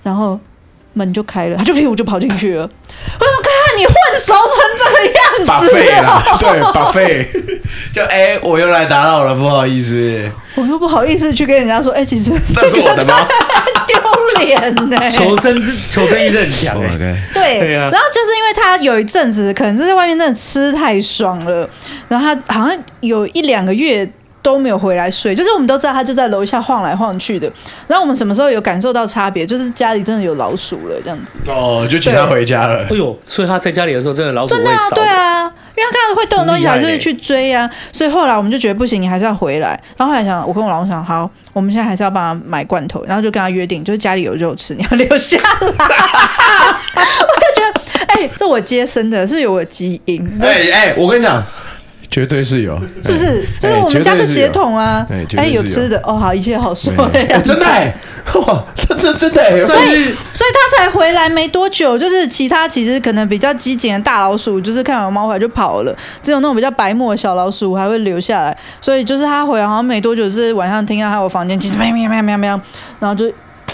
[0.02, 0.40] 然后。
[0.96, 2.62] 门就开了，他就屁股就跑进去了。
[3.20, 3.94] 我说：“看你混
[4.24, 7.28] 熟成这个样子，把废了， 对，把废。
[7.92, 10.30] 就哎、欸，我又来打扰了，不好意思。
[10.54, 13.26] 我说不好意思去跟人家说，哎、欸，其实那是我的吗，
[13.86, 15.10] 丢脸呢。
[15.10, 15.54] 求生
[15.90, 17.90] 求生欲很强哎，对对啊。
[17.92, 21.68] 然后就是因为他有一阵子可能是在外面真的吃太爽了，
[22.08, 24.08] 然后他好像有一两个月。
[24.46, 27.50] 都没有回来睡，就是我们都知道他就在楼下晃来晃去的。
[27.88, 29.44] 然后我们什么时候有感受到差别？
[29.44, 31.34] 就是家里真的有老鼠了，这样子。
[31.48, 32.84] 哦，就请他回家了。
[32.84, 37.68] 哎呦，所以他在家里的时候，真的老鼠会真的啊，对啊，因为他看到会动的东西，他就会去追啊。
[37.92, 39.70] 所以后来我们就觉得不行，你还是要回来。
[39.96, 45.58] 然后后来想，我跟我老公想，好，我们现在还是要帮他买罐头，然后就跟他约定，就是家里有肉吃，你要留下来。
[45.66, 50.24] 我就觉得，哎、欸，这我接生的，是有我基因。
[50.40, 51.42] 哎哎、欸欸，我跟你讲。
[52.10, 53.24] 绝对是有，是不是？
[53.26, 55.06] 欸、就是我们家的血统啊！
[55.36, 56.92] 哎、有吃的哦，好，一切好说。
[57.12, 57.94] 欸、真的、欸，
[58.34, 59.60] 哇，这这真的、欸。
[59.60, 68.56] 所以，所以他才回来没多久，就是其他其实可能比较机警的大老鼠，就是看到猫回来就跑了，只有那种比较白目的小老鼠还会留下来。
[68.80, 72.60] 所以，就是他回来好像没多久，就是晚上听到他有房间其实喵喵喵喵喵，
[73.00, 73.30] 然后就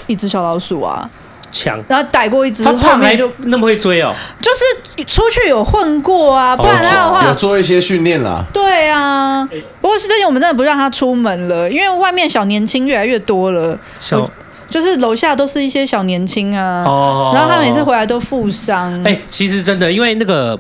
[0.07, 1.09] 一只小老鼠啊。
[1.53, 4.13] 抢，然后逮过一只，后面就那么会追哦。
[4.41, 8.45] 就是出去有混过啊，不然他的话有做一些训练啦。
[8.53, 9.47] 对啊，
[9.81, 13.79] 不过最近我们真的不让他出门了，因为外面小年轻越来越多了。
[13.99, 14.29] 小
[14.69, 19.05] 就是楼下都是一些小年轻啊，哦，然后他每次回来都负伤。
[19.05, 20.59] 哎，其实真的，因为那个。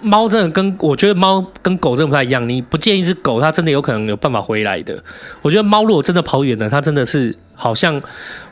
[0.00, 5.00] 猫真的跟我觉得猫跟狗真的不太一样，你不见一只狗，它真的有可能有办法回来的。
[5.40, 8.00] 我觉得猫如果真的跑远了，它真的是好像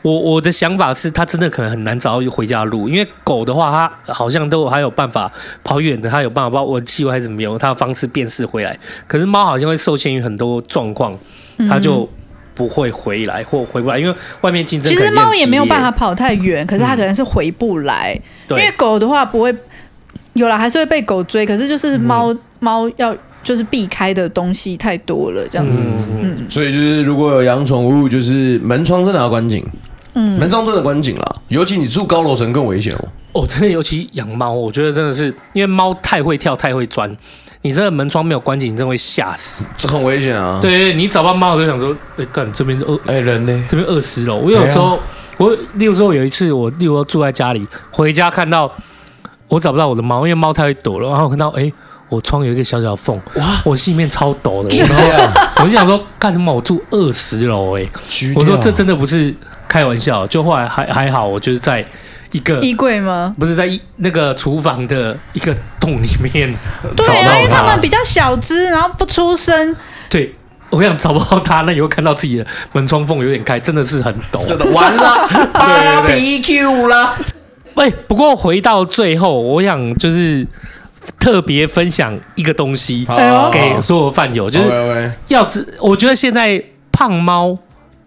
[0.03, 2.89] 我我的想法是，它真的可能很难找到回家的路。
[2.89, 3.71] 因为狗的话，
[4.07, 5.31] 它好像都还有办法
[5.63, 8.77] 跑远的，它有办法把闻气味还是怎么样，它的方式辨识回来。
[9.07, 11.17] 可是猫好像会受限于很多状况，
[11.69, 12.09] 它就
[12.53, 14.93] 不会回来或回不来，因为外面竞争。
[14.93, 18.21] 其实猫也没有办法跑太远，可是它可能是回不来。
[18.49, 19.55] 嗯、因为狗的话不会。
[20.35, 22.31] 有了，还是会被狗追，可是就是猫
[22.61, 23.17] 猫、嗯、要
[23.47, 25.89] 就是避开的东西太多了，这样子。
[25.89, 29.65] 嗯，嗯所以就是如果有养宠物，就是门窗真的要关紧。
[30.15, 33.09] 嗯，门窗真的关紧了，尤其你住高楼层更危险哦。
[33.35, 37.17] 哦，真的，尤其养猫，我觉得真的是因为猫太会跳，太会钻，
[37.63, 39.65] 你这个门窗没有关紧，你真的会吓死。
[39.79, 40.59] 这很危险啊。
[40.61, 43.65] 对，你找到猫，我就想说，哎、欸，干这边是饿，哎、欸、人呢？
[43.69, 44.39] 这边二十楼。
[44.39, 45.01] 我有时候，哎、
[45.37, 48.73] 我例如说有一次，我例如说住在家里，回家看到。
[49.49, 51.09] 我找不到我的猫，因为猫太会躲了。
[51.09, 51.73] 然后我看到，哎、欸，
[52.09, 54.69] 我窗有一个小小的缝，哇，我心里面超抖的。
[54.87, 56.53] 然后我就想说，干什么？
[56.53, 57.85] 我住二十楼，哎，
[58.35, 59.35] 我说这真的不是
[59.67, 60.27] 开玩笑。
[60.27, 61.85] 就后来还还好，我就是在
[62.31, 63.35] 一个衣柜吗？
[63.39, 66.55] 不是在一那个厨房的一个洞里面。
[66.97, 69.75] 对啊，因为他们比较小只，然后不出声。
[70.09, 70.33] 对，
[70.71, 74.45] 我想找不到他，那以后看到自己的门窗缝有点开，真的是很抖。
[74.47, 75.29] 真的完了
[76.07, 77.17] ，BBQ 了。
[77.75, 80.47] 喂，不过回到最后，我想就是
[81.19, 83.07] 特别分享一个东西
[83.53, 87.57] 给所有饭友，就是要知，我觉得现在胖猫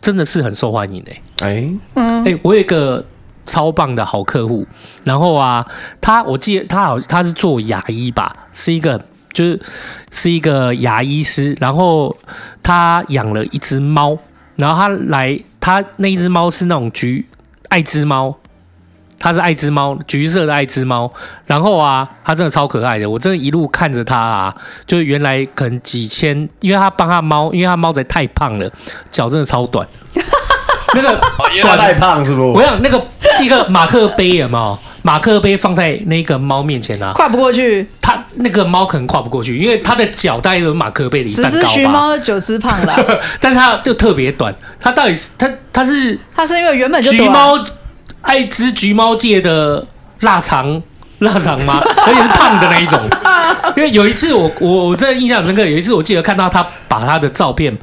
[0.01, 1.21] 真的是很受欢迎诶。
[1.39, 3.05] 哎，嗯，哎，我有一个
[3.45, 4.65] 超棒的好客户，
[5.03, 5.65] 然后啊，
[6.01, 8.99] 他我记得他好他是做牙医吧，是一个
[9.31, 9.59] 就是
[10.11, 12.15] 是一个牙医师，然后
[12.63, 14.17] 他养了一只猫，
[14.55, 17.25] 然后他来他那一只猫是那种橘
[17.69, 18.38] 爱滋猫。
[19.19, 21.11] 它是爱之猫，橘色的爱之猫。
[21.45, 24.55] 然后啊，它真的超可爱的，我真的一路看着它啊，
[24.87, 28.71] 就是原来可能几千，因为它帮它猫，因为它猫仔太胖了，
[29.09, 29.87] 脚真的超短。
[30.95, 31.21] 那个
[31.61, 32.51] 短太胖是不？
[32.53, 32.99] 我想那个
[33.41, 34.79] 一个马克杯有没有？
[35.01, 37.87] 马克杯放在那个猫面前啊，跨不过去。
[38.01, 41.67] 它那个猫可能跨不过去，因为它的脚大概有马克杯的一半高吧。
[41.67, 44.53] 十只橘猫，九只胖了， 但它就特别短。
[44.79, 47.55] 它到底是它它是它是因为原本就橘猫，
[48.21, 49.85] 爱吃橘猫界的
[50.21, 50.81] 腊肠
[51.19, 51.81] 腊肠吗？
[52.05, 52.99] 而且是胖的那一种。
[53.75, 57.77] 因为有一次我我我真的印象深刻，有一次我记得看到他把他的照片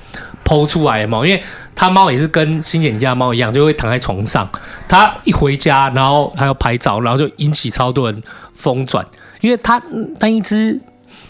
[0.45, 1.43] PO 出来嘛，因为。
[1.79, 4.49] 他猫也是跟欣姐你家猫一样，就会躺在床上。
[4.89, 8.23] 他一回家，然后他要拍照，然后就引起超多人
[8.55, 9.05] 疯转，
[9.43, 9.79] 因为他
[10.21, 10.81] 那一只，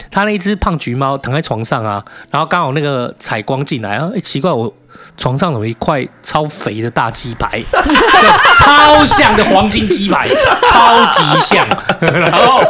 [0.09, 2.01] 他那一只胖橘猫躺在床上啊，
[2.31, 4.73] 然后刚好那个采光进来啊，哎，奇怪，我
[5.17, 7.61] 床上有一块超肥的大鸡排，
[8.59, 10.27] 超像的黄金鸡排，
[10.69, 11.67] 超级像，
[11.99, 12.61] 然后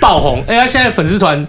[0.00, 0.42] 爆红。
[0.46, 1.46] 哎呀，现在粉丝团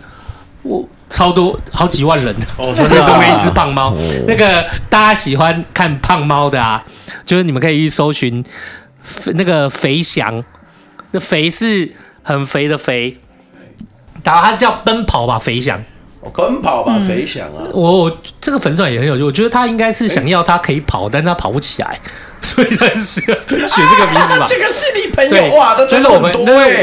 [0.64, 0.88] 我。
[1.12, 3.91] 超多好几万人，哦，追踪了一只胖猫。
[4.28, 6.84] 那个大家喜欢看胖猫的啊，
[7.26, 8.45] 就是你们可以去搜寻
[9.34, 10.43] 那个肥翔，
[11.10, 11.91] 那肥是
[12.22, 13.18] 很肥的肥，
[14.24, 15.84] 然后它叫奔跑吧肥翔。
[16.22, 17.63] 哦，奔跑吧肥翔啊！
[17.74, 21.97] 我我这个粉丝也很有趣，我觉得他应该是想要他可以跑，但是他跑不起来，
[22.41, 24.45] 所以他是选这个名字吧。
[24.49, 26.34] 这个是你朋友哇，都追了我们，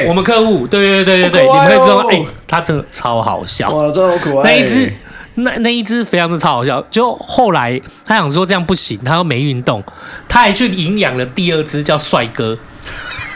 [0.09, 4.45] 我们客户，对对对对对，你们可以知道，哎，他真的超好笑，哇，真的好可爱。
[4.45, 4.93] 那一只
[5.35, 9.85] 那那一只非常的超好笑，就后来他想说这样不行，他又没运动，
[10.27, 12.57] 他还去领养了第二只叫帅哥，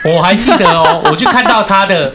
[0.05, 2.11] 我还记得哦，我就看到他的。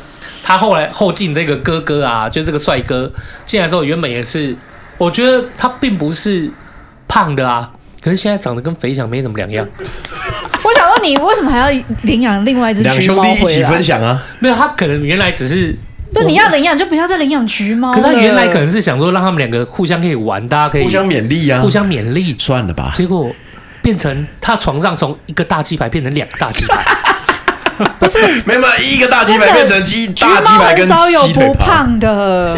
[0.47, 3.11] 他后来后进这个哥哥啊，就这个帅哥
[3.47, 4.55] 进来之后，原本也是，
[4.99, 6.47] 我觉得他并不是
[7.07, 9.67] 胖的啊，可是现在长得跟肥翔没什么两样。
[10.63, 14.23] 我想问你，为什么还要领养另外一只橘猫兄弟一起分享啊？
[14.37, 15.75] 没有，他可能原来只是，
[16.13, 17.91] 不，你要领养就不要再领养橘猫。
[17.91, 22.35] 可他原来可能是想说，让他们两个互相可以玩，大家可以互相勉励啊，互相勉励。
[22.37, 23.31] 算了吧，结果
[23.81, 26.85] 变成他床上从一个大鸡排变成两个大鸡排。
[27.99, 32.57] 不是， 没有，没一个大鸡排变成鸡大鸡排跟鸡不胖的，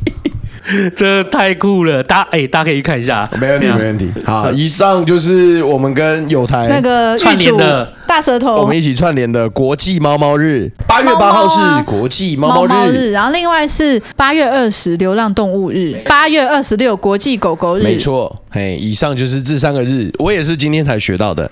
[0.96, 2.02] 这太酷了！
[2.02, 4.10] 大家哎，大家可以看一下，没问题，没问题。
[4.24, 10.70] 好，以上就是我们跟有台那个串联的大舌头，我们一起串联的国际猫猫日。
[10.88, 17.82] 八月八号是国际猫猫日，然后另外是八月二十流浪动物日，八月二十六国际狗狗日。
[17.82, 21.50] 没错，嘿，以上就是这三个日，我也是今天才学到的。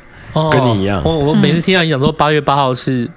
[0.50, 3.08] 跟你一样，我我每次听到你讲说八月八号是，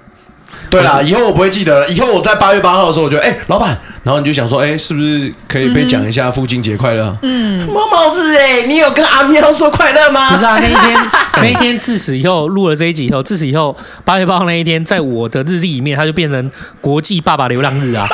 [0.70, 1.88] 对啦，以后我不会记得了。
[1.88, 7.16] 以后我在八月八号的时候，我觉得，哎，老板，然后你就想说，哎，是不是可以被讲一下父亲节快乐？
[7.22, 10.30] 嗯，猫猫子，哎，你有跟阿喵说快乐吗？
[10.30, 11.10] 不是啊，那一天
[11.42, 16.50] 那一天自此以后录了这一集以后，自此以后八月八号那一天，在我的日历里面，它就变成
[16.80, 18.06] 国际爸爸流浪日啊。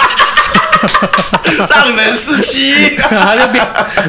[1.69, 3.65] 让人四七， 他就变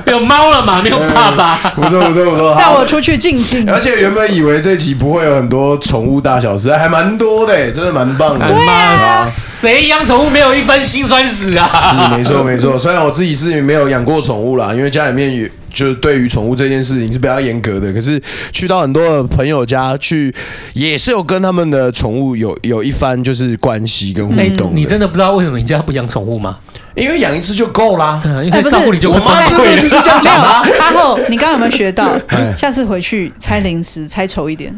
[0.07, 1.55] 有猫了嘛， 没有爸爸。
[1.75, 3.69] 不错不错不错，带我出去静静。
[3.69, 8.47] 而且原本以为这集不会有很多宠物大小事，还蛮多的，真的蛮棒的。
[8.47, 11.69] 对啊，谁养宠物没有一番辛酸史啊？
[11.81, 15.47] 是没错没错，虽然我自己是没有养过宠物啦，因为家里面有。
[15.73, 18.21] 就是对于宠物这件事情是比较严格的，可是
[18.51, 20.33] 去到很多的朋友家去，
[20.73, 24.75] 也是有跟他们的宠物有有一番就是关系跟互动、嗯。
[24.75, 26.59] 你真的不知道为什么你家不养宠物吗？
[26.95, 28.19] 因为养一只就够啦。
[28.21, 29.31] 对啊，因为照顾你就会崩溃。
[29.31, 30.47] 我妈就是这样讲的。
[30.79, 32.15] 阿后，你刚刚有没有学到？
[32.55, 34.71] 下次回去拆零食，拆丑一点。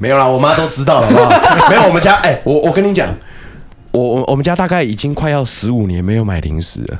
[0.00, 1.70] 没有啦，我妈都知道了，好不好？
[1.70, 3.08] 没有，我们家哎、欸，我我跟你讲，
[3.92, 6.98] 我我我们家大概已经快要十五年没有买零食了。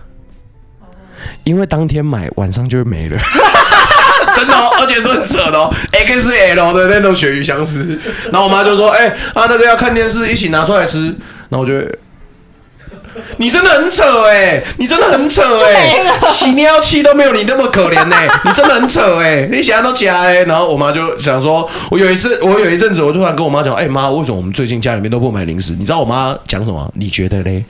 [1.44, 3.18] 因为当天买，晚上就会没了，
[4.36, 7.98] 真的、哦，而且是很扯的哦，XL 的那种鳕鱼香丝。
[8.30, 11.14] 然后我妈就说：“哎、欸，啊，那个要看电视，一起拿出来吃。”
[11.50, 11.72] 然后我就，
[13.36, 20.42] 你真的很扯哎、欸，你真的很扯哎、欸，起尿气都没有你那么可怜哎、欸，你真的很扯哎、欸，你想都起来。
[20.44, 26.90] 然后我妈就想说，我有一次，我有一阵子，我突然跟我妈讲：“哎、欸、妈，为什么我们最近家里面都不买零食？”你知道我妈讲什么？
[26.96, 27.62] 你觉得嘞？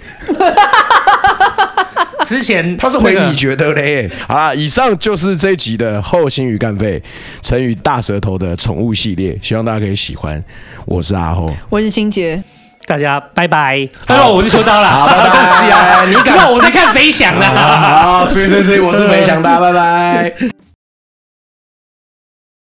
[2.33, 4.11] 之前他是回你觉得嘞？
[4.27, 7.01] 好啦，以上就是这一集的后心鱼干肺
[7.43, 10.43] 成语大舌头的宠物系列，希望大家可以喜欢。
[10.87, 12.43] 我是阿后，我是心杰，
[12.87, 13.87] 大家拜拜。
[14.09, 15.29] Hello，我是秋刀了，好，拜拜。
[15.29, 16.05] 恭喜啊！
[16.09, 17.45] 你看我在看 飞翔呢。
[17.55, 20.52] 好，所以所以所以我是飞翔，大家拜拜。